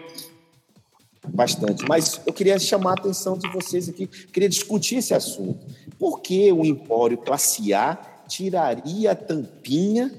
[1.33, 1.85] Bastante.
[1.89, 5.67] Mas eu queria chamar a atenção de vocês aqui, queria discutir esse assunto.
[5.99, 7.97] Por que o Empório Classe A
[8.29, 10.13] tiraria a tampinha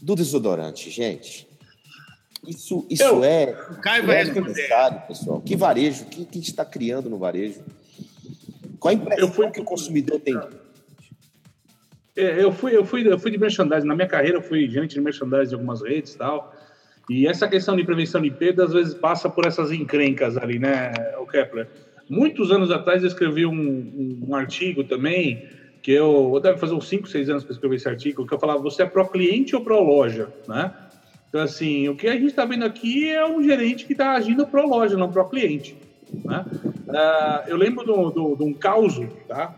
[0.00, 1.48] do desodorante, gente?
[2.46, 5.40] Isso, isso eu, é, Caio é necessário, pessoal.
[5.40, 6.04] Que varejo?
[6.04, 7.60] O que, que está criando no varejo?
[8.78, 10.38] Qual a impressão fui, que o consumidor tem?
[12.14, 13.86] É, eu fui, eu fui, eu fui de merchandising.
[13.86, 16.54] Na minha carreira, eu fui gerente de merchandising de algumas redes e tal.
[17.08, 20.92] E essa questão de prevenção de perda, às vezes, passa por essas encrencas ali, né,
[21.18, 21.68] o Kepler?
[22.08, 25.46] Muitos anos atrás, eu escrevi um, um, artigo também,
[25.82, 28.32] que eu, eu deve fazer uns 5, 6 anos que eu escrevi esse artigo, que
[28.32, 30.72] eu falava, você é pró-cliente ou pró-loja, né?
[31.28, 34.46] Então, assim, o que a gente está vendo aqui é um gerente que está agindo
[34.46, 35.76] pró-loja, não pró-cliente,
[36.24, 36.44] né?
[36.86, 39.54] Uh, eu lembro de um caos, tá?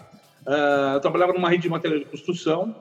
[0.46, 2.74] Uh, eu trabalhava numa rede de material de construção,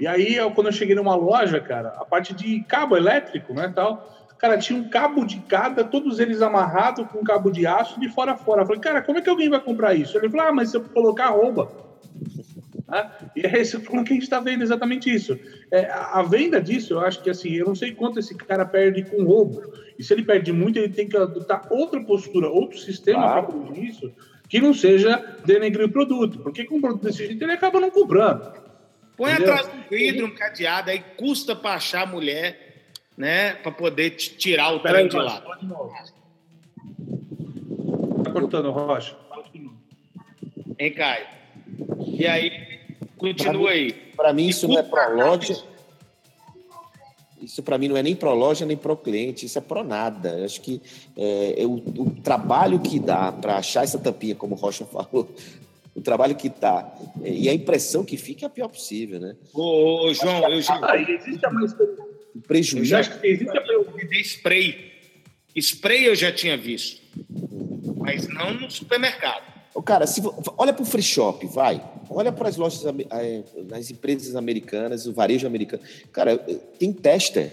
[0.00, 3.72] e aí, eu, quando eu cheguei numa loja, cara, a parte de cabo elétrico, né,
[3.74, 4.12] tal,
[4.42, 8.32] cara, tinha um cabo de cada, todos eles amarrados com cabo de aço de fora
[8.32, 8.62] a fora.
[8.62, 10.18] Eu falei, cara, como é que alguém vai comprar isso?
[10.18, 11.70] Ele falou, ah, mas se eu colocar, rouba.
[12.88, 15.38] Ah, e é esse falando que a gente está vendo exatamente isso.
[15.70, 19.04] É, a, venda disso, eu acho que assim, eu não sei quanto esse cara perde
[19.04, 19.62] com roubo.
[19.96, 23.46] E se ele perde muito, ele tem que adotar outra postura, outro sistema claro.
[23.46, 24.12] para produzir isso,
[24.48, 26.40] que não seja denegrir o produto.
[26.40, 28.52] Porque com um produto desse jeito, ele acaba não comprando.
[29.16, 29.54] Põe Entendeu?
[29.54, 32.84] atrás do vidro um cadeado, aí custa para achar a mulher,
[33.16, 33.54] né?
[33.54, 35.40] Para poder tirar o Pera trem aí, de lá.
[38.24, 39.16] Tá cortando, Rocha.
[40.78, 41.26] Hein, Caio?
[42.06, 42.80] E aí,
[43.16, 43.92] continua pra aí.
[44.16, 45.62] Para mim, isso não é pro loja.
[47.42, 50.38] Isso para mim não é nem pro loja nem pro cliente, isso é pro nada.
[50.38, 50.80] Eu acho que
[51.16, 55.28] é, o, o, trabalho que dá para achar essa tampinha, como o Rocha falou,
[55.94, 59.36] o trabalho que está e a impressão que fica é a pior possível, né?
[59.52, 60.78] Ô, ô João, eu já...
[60.82, 61.72] Ah, existe a mais...
[61.72, 62.78] O prejuízo...
[62.78, 64.92] Eu já acho que existe a spray.
[65.54, 67.02] Spray eu já tinha visto,
[67.98, 69.52] mas não no supermercado.
[69.74, 70.22] Ô, cara, se,
[70.56, 71.82] olha para o free shop, vai.
[72.08, 72.82] Olha para as lojas,
[73.68, 75.82] nas empresas americanas, o varejo americano.
[76.10, 76.36] Cara,
[76.78, 77.52] tem tester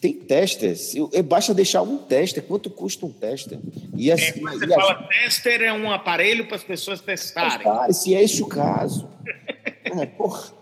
[0.00, 0.94] tem testers.
[1.12, 2.42] É, basta deixar um tester.
[2.42, 3.58] Quanto custa um tester?
[3.96, 7.58] E assim, é, você e fala assim, tester é um aparelho para as pessoas testarem.
[7.58, 9.08] Testar, se é esse o caso.
[9.84, 10.52] é, porra.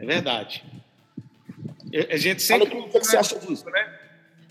[0.00, 0.64] é verdade.
[2.10, 2.68] A gente sempre.
[2.68, 3.64] Fala, o que, você acha disso?
[3.66, 3.92] Né?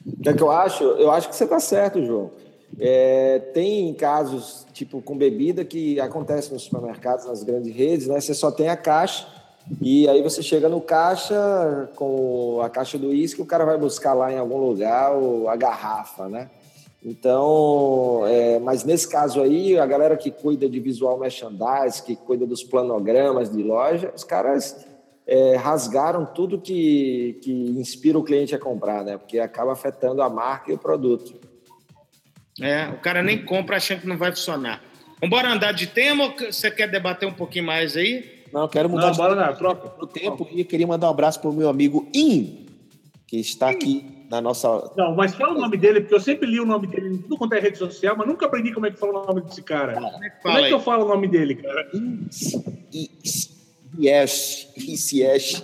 [0.06, 0.84] O que, é que eu acho?
[0.84, 2.32] Eu acho que você está certo, João.
[2.80, 8.20] É, tem casos, tipo, com bebida que acontece nos supermercados, nas grandes redes, né?
[8.20, 9.28] Você só tem a caixa
[9.82, 14.14] e aí você chega no caixa com a caixa do uísque, o cara vai buscar
[14.14, 15.12] lá em algum lugar
[15.50, 16.50] a garrafa, né?
[17.04, 22.48] Então, é, mas nesse caso aí, a galera que cuida de visual merchandise, que cuida
[22.48, 24.88] dos planogramas de loja, os caras
[25.28, 29.18] é, rasgaram tudo que, que inspira o cliente a comprar, né?
[29.18, 31.40] Porque acaba afetando a marca e o produto.
[32.60, 34.82] É, o cara nem compra achando que não vai funcionar.
[35.22, 38.35] Vamos andar de tema ou você quer debater um pouquinho mais aí?
[38.56, 39.92] Não, quero mudar não, de bora, não, troca.
[40.02, 42.66] o tempo e queria mandar um abraço para o meu amigo In,
[43.28, 44.94] que está aqui na nossa.
[44.96, 47.38] Não, mas fala o nome dele, porque eu sempre li o nome dele em tudo
[47.38, 49.96] quanto é rede social, mas nunca aprendi como é que fala o nome desse cara.
[49.96, 51.92] como é que, como é que eu falo o nome dele, cara?
[54.00, 54.70] Yes,
[55.12, 55.62] yes.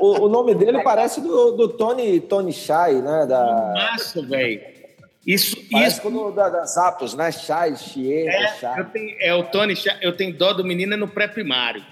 [0.00, 3.24] O, o, nome dele parece do, do Tony, Tony Shy, né?
[3.24, 3.72] Da...
[3.72, 4.60] Massa, velho.
[5.24, 6.02] Isso, Parece isso.
[6.02, 7.30] Quando, da, das apos, né?
[7.30, 8.80] Chá, Chieta, é.
[8.80, 11.84] Eu tenho, é o Tony, eu tenho dó do menino no pré-primário.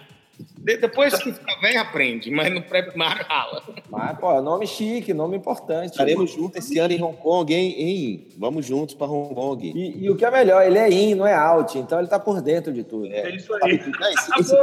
[0.63, 3.63] Depois que fica velho, aprende, mas no pré-primário rala.
[3.89, 5.93] Mas, pô, nome chique, nome importante.
[5.93, 7.75] Estaremos juntos esse ano em Hong Kong, hein?
[7.79, 8.29] hein?
[8.37, 9.73] Vamos juntos para Hong Kong.
[9.75, 12.19] E, e, o que é melhor, ele é in, não é out, então ele está
[12.19, 13.07] por dentro de tudo.
[13.07, 13.73] É, é isso aí.
[13.73, 14.55] É, esse, esse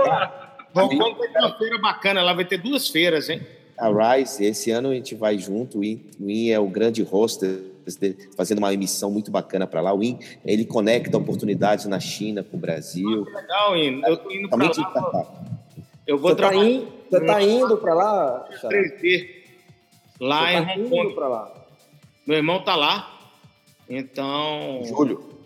[0.76, 3.42] Hong Kong vai ter uma feira bacana, lá vai ter duas feiras, hein?
[3.76, 7.02] A Rise, esse ano a gente vai junto, o IN, o IN é o grande
[7.02, 7.60] hoster
[8.36, 9.94] fazendo uma emissão muito bacana para lá.
[9.94, 13.26] O IN, ele conecta oportunidades na China com o Brasil.
[13.30, 14.02] Ah, legal, IN.
[14.06, 15.57] Eu tô indo para lá.
[16.08, 16.80] Eu vou você tá trabalhar.
[16.80, 18.48] Tá você está indo para lá?
[18.64, 19.30] 3D.
[20.20, 21.20] Lá você em tá Hong Kong.
[21.20, 21.54] lá.
[22.26, 23.20] Meu irmão tá lá.
[23.90, 24.82] Então.
[24.86, 25.38] Julho.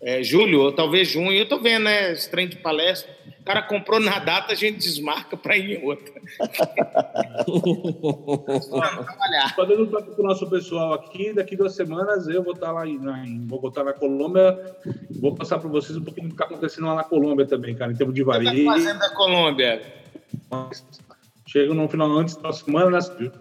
[0.00, 1.32] É, julho, ou talvez junho.
[1.32, 2.12] Eu tô vendo, né?
[2.12, 3.14] Esse trem de palestra.
[3.40, 6.12] O cara comprou na data, a gente desmarca para ir em outra.
[9.54, 12.96] Falando para o nosso pessoal aqui, daqui duas semanas eu vou estar tá lá em,
[12.96, 14.76] em vou na Colômbia.
[15.20, 17.92] Vou passar para vocês um pouquinho do que está acontecendo lá na Colômbia também, cara,
[17.92, 18.50] em termos de varejo.
[18.50, 20.05] O que está fazendo da Colômbia?
[21.46, 23.32] Chega no final antes da semana, né?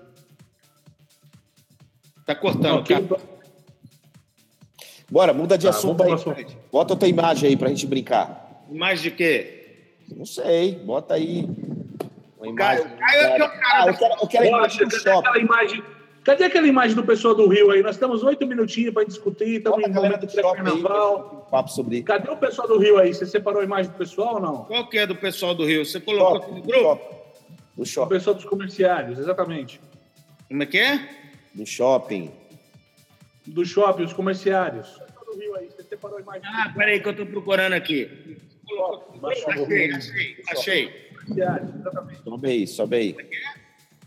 [2.25, 3.35] Tá cortando, cara.
[5.09, 6.11] Bora, muda de tá, assunto aí.
[6.71, 8.63] Bota outra imagem aí pra gente brincar.
[8.69, 9.95] Imagem de quê?
[10.15, 11.47] Não sei, bota aí.
[12.37, 12.85] Uma imagem.
[12.85, 13.51] É é.
[13.63, 15.83] Ah, eu quero, quero Poxa, cadê aquela imagem?
[16.25, 17.83] Cadê aquela imagem do pessoal do Rio aí?
[17.83, 21.47] Nós temos oito minutinhos para discutir, estamos em momento de carnaval.
[21.51, 22.01] Papo sobre...
[22.01, 23.13] Cadê o pessoal do Rio aí?
[23.13, 24.65] Você separou a imagem do pessoal ou não?
[24.65, 25.85] Qual que é do pessoal do Rio?
[25.85, 27.15] Você colocou aqui no grupo?
[27.77, 28.07] Do shopping.
[28.07, 29.79] O pessoal dos comerciários, exatamente.
[30.47, 31.07] Como é que é?
[31.53, 32.31] Do shopping.
[33.45, 34.95] Do shopping, os comerciários.
[34.95, 36.41] O pessoal do Rio aí, você separou a imagem.
[36.43, 38.39] Ah, peraí que eu estou procurando aqui.
[39.23, 40.91] Achei, achei, achei.
[42.23, 43.15] Sobe aí, sobe aí.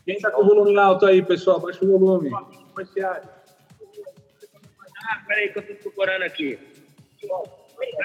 [0.09, 1.61] Quem está com o volume alto aí, pessoal?
[1.61, 2.31] Baixa o volume.
[2.33, 2.43] Ah,
[5.27, 6.59] peraí que eu estou procurando aqui.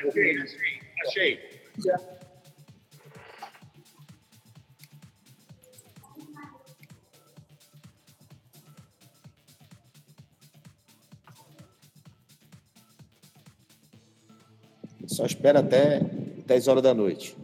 [0.05, 0.37] Achei,
[1.05, 1.39] achei,
[1.77, 2.03] achei.
[15.07, 17.42] Só espera até 10 horas da noite.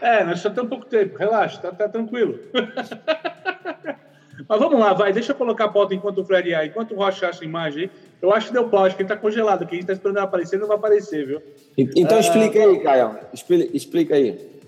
[0.00, 2.38] É, nós só temos pouco tempo, relaxa, tá, tá tranquilo.
[4.48, 6.96] Mas vamos lá, vai, deixa eu colocar a pauta enquanto o Fred aí, enquanto o
[6.96, 7.90] Rocha acha a imagem aí.
[8.20, 10.16] Eu acho que deu pau, acho que ele tá congelado aqui, a gente tá esperando
[10.16, 11.42] ele aparecer, não vai aparecer, viu?
[11.76, 14.60] Então ah, explica aí, Caio, explica, explica aí.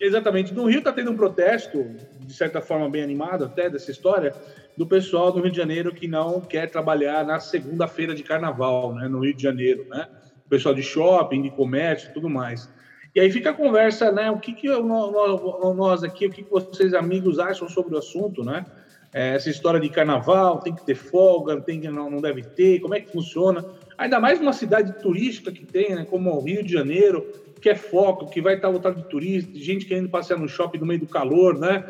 [0.00, 1.84] Exatamente, no Rio tá tendo um protesto,
[2.20, 4.34] de certa forma bem animado até, dessa história,
[4.76, 9.06] do pessoal do Rio de Janeiro que não quer trabalhar na segunda-feira de carnaval, né,
[9.06, 10.08] no Rio de Janeiro, né?
[10.44, 12.68] O pessoal de shopping, de comércio e tudo mais.
[13.14, 14.30] E aí fica a conversa, né?
[14.30, 18.42] O que, que nós, nós aqui, o que, que vocês amigos acham sobre o assunto,
[18.42, 18.64] né?
[19.12, 22.80] É, essa história de carnaval, tem que ter folga, tem que, não, não deve ter,
[22.80, 23.62] como é que funciona?
[23.98, 27.74] Ainda mais numa cidade turística que tem, né, como o Rio de Janeiro, que é
[27.74, 31.00] foco, que vai estar lotado de turistas, de gente querendo passear no shopping no meio
[31.00, 31.84] do calor, né?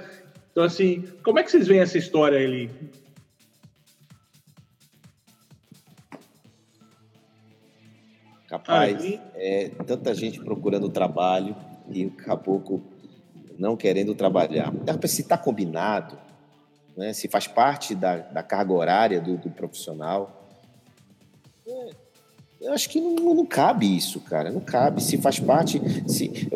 [0.51, 2.69] Então, assim, como é que vocês veem essa história ali?
[8.53, 11.57] Capaz, é, tanta gente procurando trabalho
[11.89, 12.83] e o caboclo
[13.59, 14.71] não querendo trabalhar.
[15.07, 16.19] Se está combinado,
[16.95, 20.51] né, se faz parte da, da carga horária do, do profissional,
[21.67, 21.91] é,
[22.61, 24.51] eu acho que não, não, cabe isso, cara.
[24.51, 25.03] Não cabe.
[25.03, 25.81] Se faz parte.
[26.07, 26.51] Se,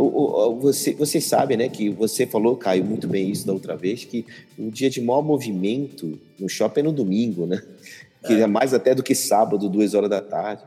[0.60, 1.70] você, vocês sabem, né?
[1.70, 4.26] Que você falou, Caio, muito bem isso da outra vez, que
[4.58, 7.62] o dia de maior movimento no shopping é no domingo, né?
[8.26, 10.62] Que é, é mais até do que sábado, duas horas da tarde.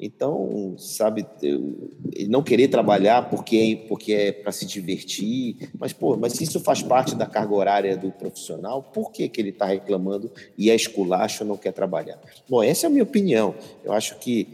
[0.00, 1.26] Então, sabe,
[2.28, 6.82] não querer trabalhar porque porque é para se divertir, mas, pô, mas se isso faz
[6.82, 11.44] parte da carga horária do profissional, por que, que ele está reclamando e é esculacho
[11.44, 12.20] não quer trabalhar?
[12.48, 13.56] Bom, essa é a minha opinião.
[13.84, 14.46] Eu acho que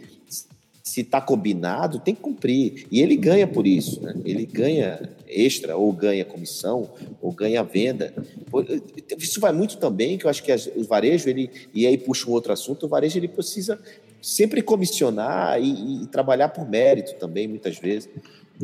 [0.83, 2.87] se está combinado, tem que cumprir.
[2.91, 4.15] E ele ganha por isso, né?
[4.25, 6.91] Ele ganha extra, ou ganha comissão,
[7.21, 8.15] ou ganha venda.
[9.19, 12.33] Isso vai muito também, que eu acho que o varejo, ele, e aí puxa um
[12.33, 13.81] outro assunto, o varejo ele precisa
[14.25, 18.09] sempre comissionar e, e, trabalhar por mérito também, muitas vezes.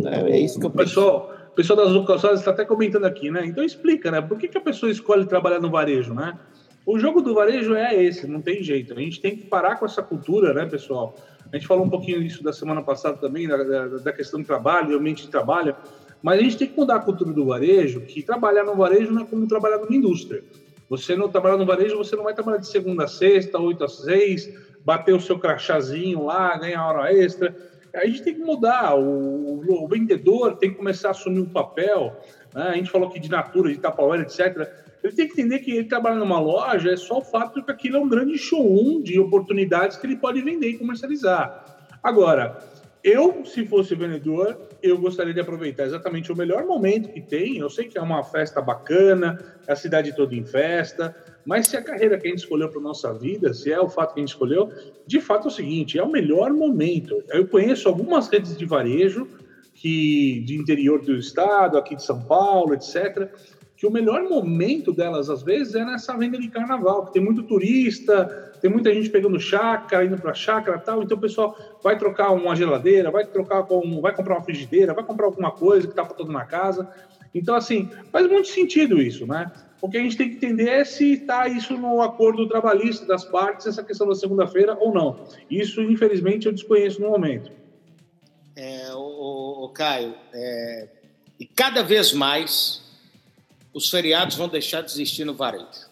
[0.06, 0.84] É, é isso que eu penso.
[0.88, 3.44] Pessoal, o pessoal das locações está até comentando aqui, né?
[3.44, 4.22] Então explica, né?
[4.22, 6.38] Por que, que a pessoa escolhe trabalhar no varejo, né?
[6.86, 8.94] O jogo do varejo é esse, não tem jeito.
[8.94, 11.14] A gente tem que parar com essa cultura, né, pessoal?
[11.52, 14.46] A gente falou um pouquinho disso da semana passada também, da, da, da questão do
[14.46, 15.76] trabalho, do ambiente de trabalho,
[16.22, 19.22] mas a gente tem que mudar a cultura do varejo, que trabalhar no varejo não
[19.22, 20.42] é como trabalhar numa indústria.
[20.88, 23.88] Você não trabalhar no varejo, você não vai trabalhar de segunda a sexta, oito a
[23.88, 24.52] seis,
[24.84, 27.54] bater o seu crachazinho lá, ganhar hora extra.
[27.94, 28.96] A gente tem que mudar.
[28.96, 32.16] O, o vendedor tem que começar a assumir um papel.
[32.54, 32.62] Né?
[32.62, 34.68] A gente falou aqui de Natura, de Tapauera, etc.
[35.02, 37.72] Ele tem que entender que ele trabalha numa loja é só o fato de que
[37.72, 41.88] aquilo é um grande showroom de oportunidades que ele pode vender e comercializar.
[42.02, 42.58] Agora,
[43.02, 47.56] eu, se fosse vendedor, eu gostaria de aproveitar exatamente o melhor momento que tem.
[47.56, 51.82] Eu sei que é uma festa bacana, a cidade toda em festa, mas se a
[51.82, 54.30] carreira que a gente escolheu para nossa vida, se é o fato que a gente
[54.30, 54.70] escolheu,
[55.06, 57.22] de fato é o seguinte: é o melhor momento.
[57.28, 59.26] Eu conheço algumas redes de varejo
[59.74, 63.30] que de interior do estado, aqui de São Paulo, etc
[63.80, 67.42] que o melhor momento delas, às vezes, é nessa venda de carnaval, que tem muito
[67.44, 72.30] turista, tem muita gente pegando chácara, indo para chácara tal, então o pessoal vai trocar
[72.32, 76.04] uma geladeira, vai trocar com, vai comprar uma frigideira, vai comprar alguma coisa que está
[76.04, 76.86] todo na casa.
[77.34, 79.50] Então, assim, faz muito sentido isso, né?
[79.80, 83.24] O que a gente tem que entender é se está isso no acordo trabalhista das
[83.24, 85.24] partes, essa questão da segunda-feira ou não.
[85.50, 87.50] Isso, infelizmente, eu desconheço no momento.
[88.54, 90.88] É, o, o Caio, é,
[91.38, 92.82] e cada vez mais
[93.72, 95.88] os feriados vão deixar de existir no varejo.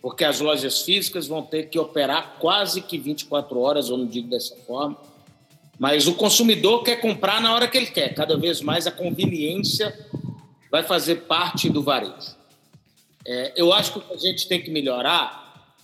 [0.00, 4.28] Porque as lojas físicas vão ter que operar quase que 24 horas, eu não digo
[4.28, 4.96] dessa forma,
[5.78, 8.14] mas o consumidor quer comprar na hora que ele quer.
[8.14, 9.92] Cada vez mais a conveniência
[10.72, 12.34] vai fazer parte do varejo.
[13.26, 15.76] É, eu acho que o que a gente tem que melhorar,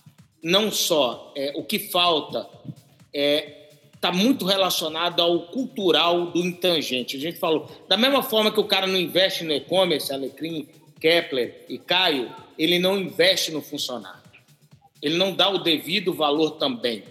[0.43, 2.49] não só é, o que falta,
[3.13, 3.55] é
[3.93, 7.17] está muito relacionado ao cultural do intangente.
[7.17, 10.69] A gente falou, da mesma forma que o cara não investe no e-commerce, Alecrim,
[11.01, 14.21] Kepler e Caio, ele não investe no funcionário.
[15.01, 17.03] Ele não dá o devido valor também.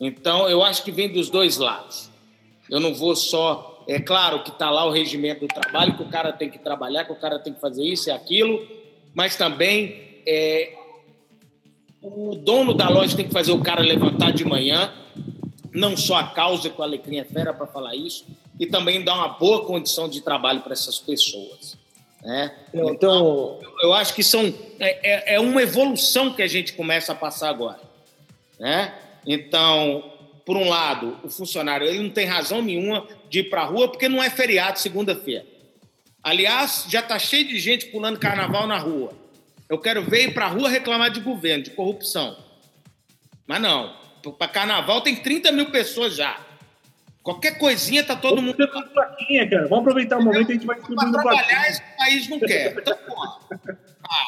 [0.00, 2.10] Então, eu acho que vem dos dois lados.
[2.70, 3.75] Eu não vou só.
[3.88, 7.04] É claro que está lá o regimento do trabalho, que o cara tem que trabalhar,
[7.04, 8.66] que o cara tem que fazer isso e aquilo,
[9.14, 10.74] mas também é,
[12.02, 14.92] o dono da loja tem que fazer o cara levantar de manhã,
[15.72, 18.26] não só a causa que o Alecrim é fera para falar isso,
[18.58, 21.76] e também dar uma boa condição de trabalho para essas pessoas.
[22.22, 22.52] Né?
[22.74, 27.12] Então, então, eu acho que são, é, é, é uma evolução que a gente começa
[27.12, 27.80] a passar agora.
[28.58, 28.92] Né?
[29.26, 30.02] Então,
[30.46, 33.88] por um lado, o funcionário ele não tem razão nenhuma de ir para a rua
[33.88, 35.44] porque não é feriado segunda-feira.
[36.22, 39.10] Aliás, já está cheio de gente pulando carnaval na rua.
[39.68, 42.36] Eu quero ver ir para a rua reclamar de governo, de corrupção.
[43.44, 43.96] Mas não.
[44.38, 46.38] Para carnaval tem 30 mil pessoas já.
[47.24, 48.68] Qualquer coisinha tá todo Vamos mundo.
[48.92, 49.62] Plaquinha, cara.
[49.64, 51.68] Vamos aproveitar o momento e a gente vai distribuindo trabalhar plaquinha.
[51.70, 52.78] esse país não quer.
[52.78, 53.38] Então, porra.
[54.08, 54.24] Ah,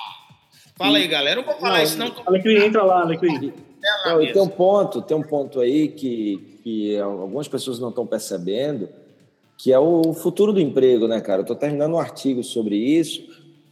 [0.77, 1.39] fala aí, galera.
[1.39, 2.13] Eu vou falar não, isso não.
[2.27, 3.68] Alecrim, entra lá, Alecrim.
[4.05, 8.89] Não, tem um ponto, tem um ponto aí que, que algumas pessoas não estão percebendo,
[9.57, 11.41] que é o futuro do emprego, né, cara?
[11.41, 13.23] Eu estou terminando um artigo sobre isso.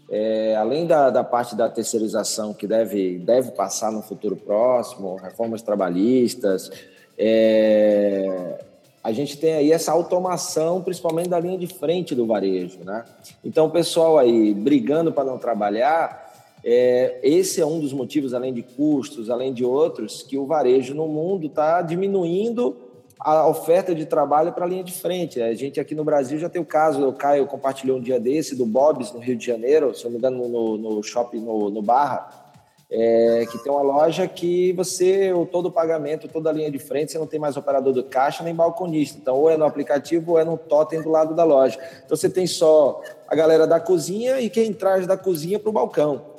[0.08, 5.62] É, além da, da parte da terceirização que deve, deve passar no futuro próximo, reformas
[5.62, 6.70] trabalhistas,
[7.18, 8.64] é,
[9.02, 13.04] a gente tem aí essa automação, principalmente da linha de frente do varejo, né?
[13.44, 16.25] Então, o pessoal aí brigando para não trabalhar,
[16.68, 20.96] é, esse é um dos motivos, além de custos, além de outros, que o varejo
[20.96, 22.76] no mundo está diminuindo
[23.20, 25.40] a oferta de trabalho para a linha de frente.
[25.40, 28.56] A gente aqui no Brasil já tem o caso, o Caio compartilhou um dia desse,
[28.56, 31.80] do Bob's, no Rio de Janeiro, se não me engano, no, no shopping, no, no
[31.80, 32.50] Barra,
[32.90, 37.12] é, que tem uma loja que você, todo o pagamento, toda a linha de frente,
[37.12, 39.16] você não tem mais operador do caixa nem balconista.
[39.16, 41.78] Então, ou é no aplicativo ou é no totem do lado da loja.
[42.04, 45.72] Então, você tem só a galera da cozinha e quem traz da cozinha para o
[45.72, 46.34] balcão.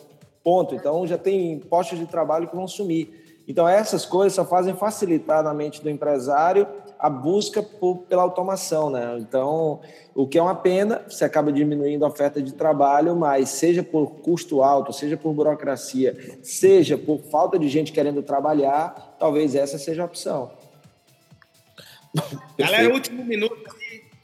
[0.48, 0.74] Ponto.
[0.74, 3.42] Então, já tem postos de trabalho que vão sumir.
[3.46, 6.66] Então, essas coisas só fazem facilitar na mente do empresário
[6.98, 8.90] a busca por, pela automação.
[8.90, 9.18] Né?
[9.20, 9.82] Então,
[10.16, 14.22] o que é uma pena, você acaba diminuindo a oferta de trabalho, mas seja por
[14.22, 20.04] custo alto, seja por burocracia, seja por falta de gente querendo trabalhar, talvez essa seja
[20.04, 20.50] a opção.
[22.58, 23.77] Galera, último minuto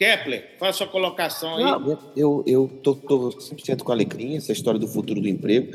[0.04, 1.64] Kepler, faz sua colocação aí.
[1.64, 5.72] Não, eu eu tô, tô 100% com alegria essa história do futuro do emprego.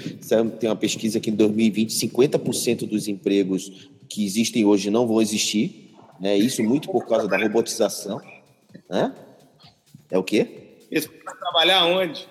[0.61, 5.95] Tem uma pesquisa que em 2020 50% dos empregos que existem hoje não vão existir.
[6.21, 6.37] Né?
[6.37, 8.21] Isso muito por causa da robotização.
[8.91, 9.15] Né?
[10.11, 10.77] É o quê?
[10.91, 12.29] Isso para trabalhar onde?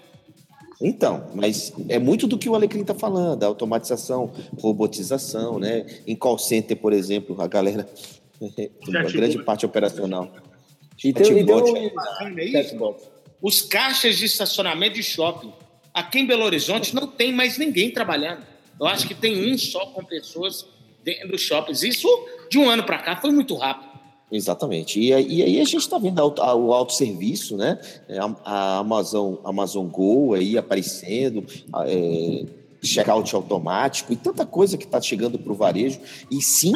[0.79, 5.87] Então, mas é muito do que o Alecrim está falando, a automatização, robotização, né?
[6.05, 7.89] Em call center, por exemplo, a galera,
[8.39, 10.31] uma grande parte operacional
[11.03, 12.65] e tem, e
[13.41, 15.53] Os caixas de estacionamento de shopping.
[15.93, 18.45] Aqui em Belo Horizonte não tem mais ninguém trabalhando.
[18.79, 20.65] Eu acho que tem um só com pessoas
[21.03, 21.83] dentro dos shoppings.
[21.83, 22.07] Isso,
[22.49, 23.97] de um ano para cá, foi muito rápido.
[24.31, 24.99] Exatamente.
[24.99, 27.79] E, e aí a gente está vendo o autosserviço, né?
[28.09, 31.45] É, a, a, Amazon, Amazon Go aí aparecendo,
[31.85, 32.45] é,
[32.81, 35.99] checkout automático e tanta coisa que está chegando para o varejo.
[36.29, 36.73] E sim,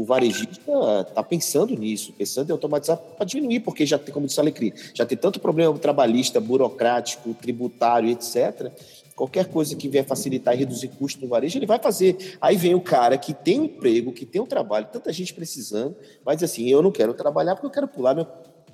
[0.00, 0.72] o, varejista
[1.08, 4.72] está pensando nisso, pensando em automatizar para diminuir, porque já tem, como disse a Alecrim,
[4.94, 8.72] já tem tanto problema trabalhista, burocrático, tributário, etc.
[9.14, 12.38] Qualquer coisa que vier facilitar e reduzir custo no varejo, ele vai fazer.
[12.40, 15.94] Aí vem o cara que tem um emprego, que tem um trabalho, tanta gente precisando,
[16.24, 18.26] mas assim: eu não quero trabalhar porque eu quero pular meu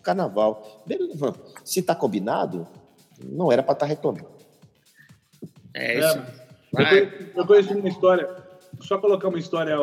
[0.03, 0.85] carnaval.
[1.65, 2.67] Se está combinado,
[3.25, 4.29] não era para estar tá reclamando.
[5.75, 6.19] É isso.
[6.79, 8.29] É, eu, conheço, uma história,
[8.81, 9.77] só colocar uma história,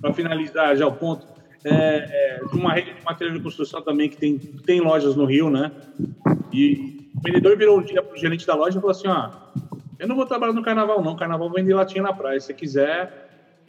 [0.00, 1.26] para finalizar já o ponto,
[1.64, 5.24] é, é, de uma rede de material de construção também que tem, tem lojas no
[5.24, 5.72] Rio, né?
[6.52, 9.30] E o vendedor virou um dia para o gerente da loja e falou assim: ó,
[9.98, 11.16] eu não vou trabalhar no carnaval, não.
[11.16, 12.38] Carnaval vende latinha na praia.
[12.38, 13.28] Se quiser,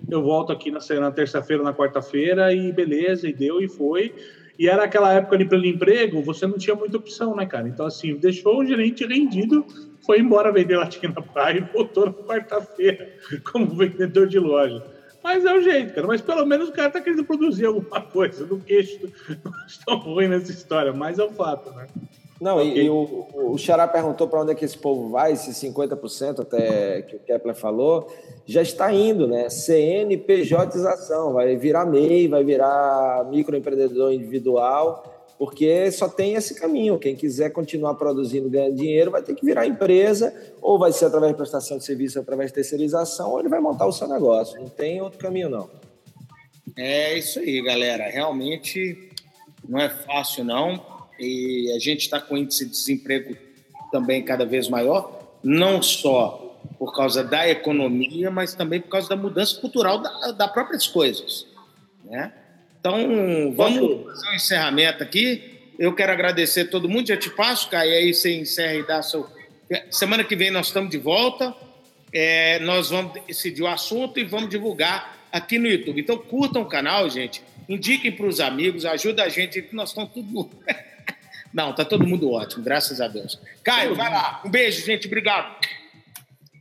[0.10, 4.14] eu volto aqui na, na terça-feira, na quarta-feira, e beleza, e deu, e foi.
[4.60, 7.68] E era aquela época ali pelo emprego, você não tinha muita opção, né, cara?
[7.68, 9.66] Então, assim, deixou o gerente rendido,
[10.08, 13.10] foi embora vender latinha na praia e voltou na quarta-feira
[13.52, 14.82] como vendedor de loja.
[15.22, 16.08] Mas é o jeito, cara.
[16.08, 18.46] Mas pelo menos o cara tá querendo produzir alguma coisa.
[18.46, 19.12] No queixo
[19.44, 21.88] não estão ruim nessa história, mas é o fato, né?
[22.40, 22.84] Não, okay.
[22.84, 26.40] e, e, o, o Xará perguntou para onde é que esse povo vai, esse 50%
[26.40, 28.08] até que o Kepler falou,
[28.46, 29.50] já está indo, né?
[29.50, 36.98] CNPJização, vai virar MEI, vai virar microempreendedor individual, porque só tem esse caminho.
[36.98, 41.32] Quem quiser continuar produzindo, ganhando dinheiro, vai ter que virar empresa, ou vai ser através
[41.32, 44.60] de prestação de serviço, através de terceirização, ou ele vai montar o seu negócio.
[44.60, 45.70] Não tem outro caminho, não.
[46.76, 48.10] É isso aí, galera.
[48.10, 49.12] Realmente
[49.68, 53.36] não é fácil, não e a gente está com índice de desemprego
[53.92, 59.16] também cada vez maior, não só por causa da economia, mas também por causa da
[59.16, 61.48] mudança cultural da, das próprias coisas.
[62.04, 62.32] Né?
[62.88, 65.60] Então, vamos fazer um encerramento aqui.
[65.78, 69.04] Eu quero agradecer a todo mundo, já te passo, Caio, aí você encerra e dá
[69.04, 69.28] seu.
[69.92, 71.54] Semana que vem nós estamos de volta.
[72.14, 76.00] É, nós vamos decidir o assunto e vamos divulgar aqui no YouTube.
[76.00, 77.44] Então, curtam o canal, gente.
[77.68, 80.50] Indiquem para os amigos, ajuda a gente, que nós estamos tudo.
[81.54, 83.38] Não, tá todo mundo ótimo, graças a Deus.
[83.64, 84.42] Caio, vai lá.
[84.46, 85.08] Um beijo, gente.
[85.08, 85.58] Obrigado.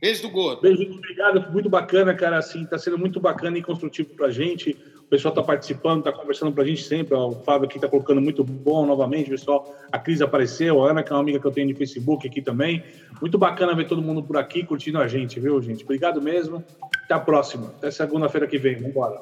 [0.01, 0.61] Beijo do Gordo.
[0.61, 1.51] Beijo, obrigado.
[1.53, 2.37] Muito bacana, cara.
[2.37, 4.77] Assim, tá sendo muito bacana e construtivo pra gente.
[5.07, 7.15] O pessoal tá participando, tá conversando pra gente sempre.
[7.15, 9.73] O Fábio aqui tá colocando muito bom novamente, pessoal.
[9.89, 12.41] A Cris apareceu, a Ana, que é uma amiga que eu tenho de Facebook aqui
[12.41, 12.83] também.
[13.21, 15.85] Muito bacana ver todo mundo por aqui curtindo a gente, viu, gente?
[15.85, 16.61] Obrigado mesmo.
[17.05, 17.67] Até a próxima.
[17.77, 18.75] Até segunda-feira que vem.
[18.75, 19.21] Vambora.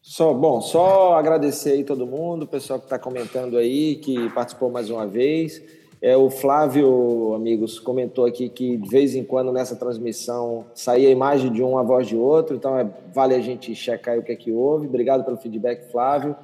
[0.00, 4.70] Só, bom, só agradecer aí todo mundo, o pessoal que está comentando aí, que participou
[4.70, 5.60] mais uma vez.
[6.02, 11.12] É, o Flávio, amigos, comentou aqui que de vez em quando nessa transmissão saía a
[11.12, 14.32] imagem de um, a voz de outro, então é, vale a gente checar o que
[14.32, 14.86] é que houve.
[14.86, 16.34] Obrigado pelo feedback, Flávio.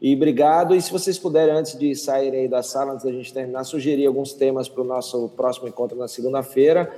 [0.00, 0.76] E obrigado.
[0.76, 4.06] E se vocês puderem, antes de saírem aí da sala, antes da gente terminar, sugerir
[4.06, 6.88] alguns temas para o nosso próximo encontro na segunda-feira.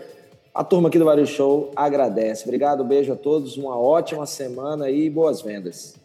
[0.55, 2.45] A turma aqui do Vario Show agradece.
[2.45, 5.97] Obrigado, beijo a todos, uma ótima semana e boas vendas.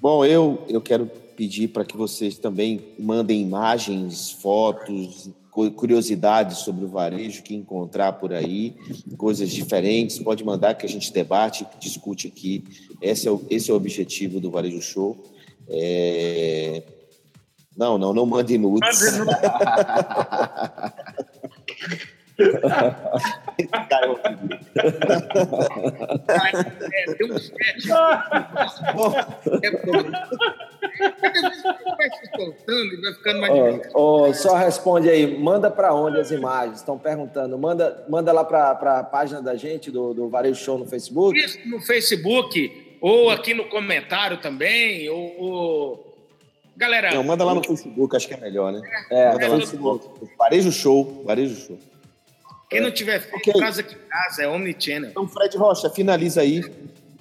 [0.00, 5.30] Bom, eu, eu quero pedir para que vocês também mandem imagens, fotos,
[5.76, 8.74] curiosidades sobre o varejo que encontrar por aí,
[9.16, 12.64] coisas diferentes, pode mandar que a gente debate, discute aqui.
[13.00, 15.16] Esse é o, esse é o objetivo do Varejo Show.
[15.68, 16.82] É...
[17.76, 19.12] Não, não, não mande nudes.
[23.88, 24.06] Cara,
[26.92, 27.54] é, tem um chat.
[30.98, 33.90] vai se soltando e vai ficando mais difícil.
[33.94, 36.78] Oh, só responde aí, manda para onde as imagens?
[36.78, 37.58] Estão perguntando.
[37.58, 41.38] Manda, manda lá para a página da gente, do, do Varejo Show no Facebook?
[41.38, 45.40] Isso, no Facebook, ou aqui no comentário também, ou...
[45.40, 46.14] ou...
[46.76, 47.14] Galera.
[47.14, 48.80] Não, manda lá no Facebook, acho que é melhor, né?
[49.10, 50.08] É, manda é, lá no Facebook.
[50.36, 51.78] Varejo Show, Varejo Show.
[52.68, 53.52] Quem não tiver okay.
[53.52, 55.10] casa aqui em casa, é Omnichannel.
[55.10, 56.60] Então, Fred Rocha, finaliza aí.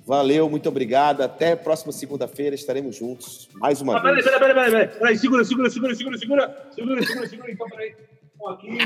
[0.05, 1.21] Valeu, muito obrigado.
[1.21, 4.25] Até a próxima segunda-feira estaremos juntos mais uma ah, vez.
[4.25, 5.17] Peraí, peraí, peraí, peraí.
[5.17, 6.67] Segura, segura, segura, segura, segura.
[6.75, 7.51] Segura, segura, segura.
[7.51, 7.95] Então, peraí.
[8.41, 8.77] Um aqui,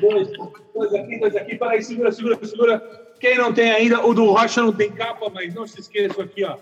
[0.00, 0.28] dois,
[0.74, 1.56] dois aqui, dois aqui.
[1.56, 3.08] Peraí, segura, segura, segura.
[3.18, 6.44] Quem não tem ainda, o do Rocha não tem capa, mas não se esqueça aqui,
[6.44, 6.58] ó.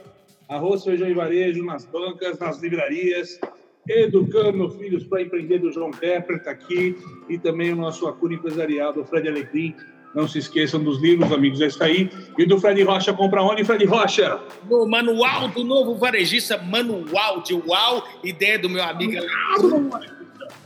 [0.48, 3.40] Arroz, feijão e varejo nas bancas, nas livrarias.
[3.88, 6.96] Educando Filhos para Empreender do João Pepper está aqui
[7.28, 9.76] e também o nosso acúmulo empresarial do Fred Alecrim.
[10.16, 12.10] Não se esqueçam dos livros, amigos, está aí.
[12.38, 14.40] E do Fred Rocha, compra onde, Fred Rocha?
[14.66, 19.12] No Manual do Novo Varejista, Manual de Uau, ideia do meu amigo.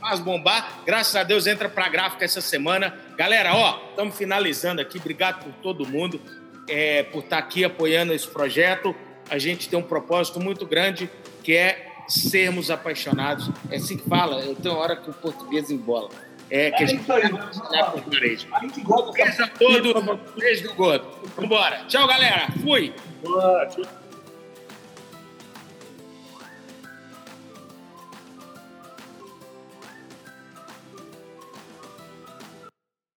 [0.01, 0.83] Faz bombar.
[0.87, 2.95] Graças a Deus entra para gráfica essa semana.
[3.17, 4.99] Galera, ó, estamos finalizando aqui.
[4.99, 6.21] Obrigado por todo mundo,
[6.69, 8.95] é, por estar tá aqui apoiando esse projeto.
[9.29, 11.11] A gente tem um propósito muito grande,
[11.43, 13.51] que é sermos apaixonados.
[13.69, 16.30] É assim que fala, eu tenho hora que o português embola.
[16.51, 18.47] É, que a gente vai trabalhar com o varejo.
[18.61, 21.07] Beijo a todos, beijo do gordo.
[21.37, 21.85] Vambora.
[21.89, 22.49] Tchau, galera.
[22.63, 22.93] Fui.
[23.23, 24.00] Boa, tchau.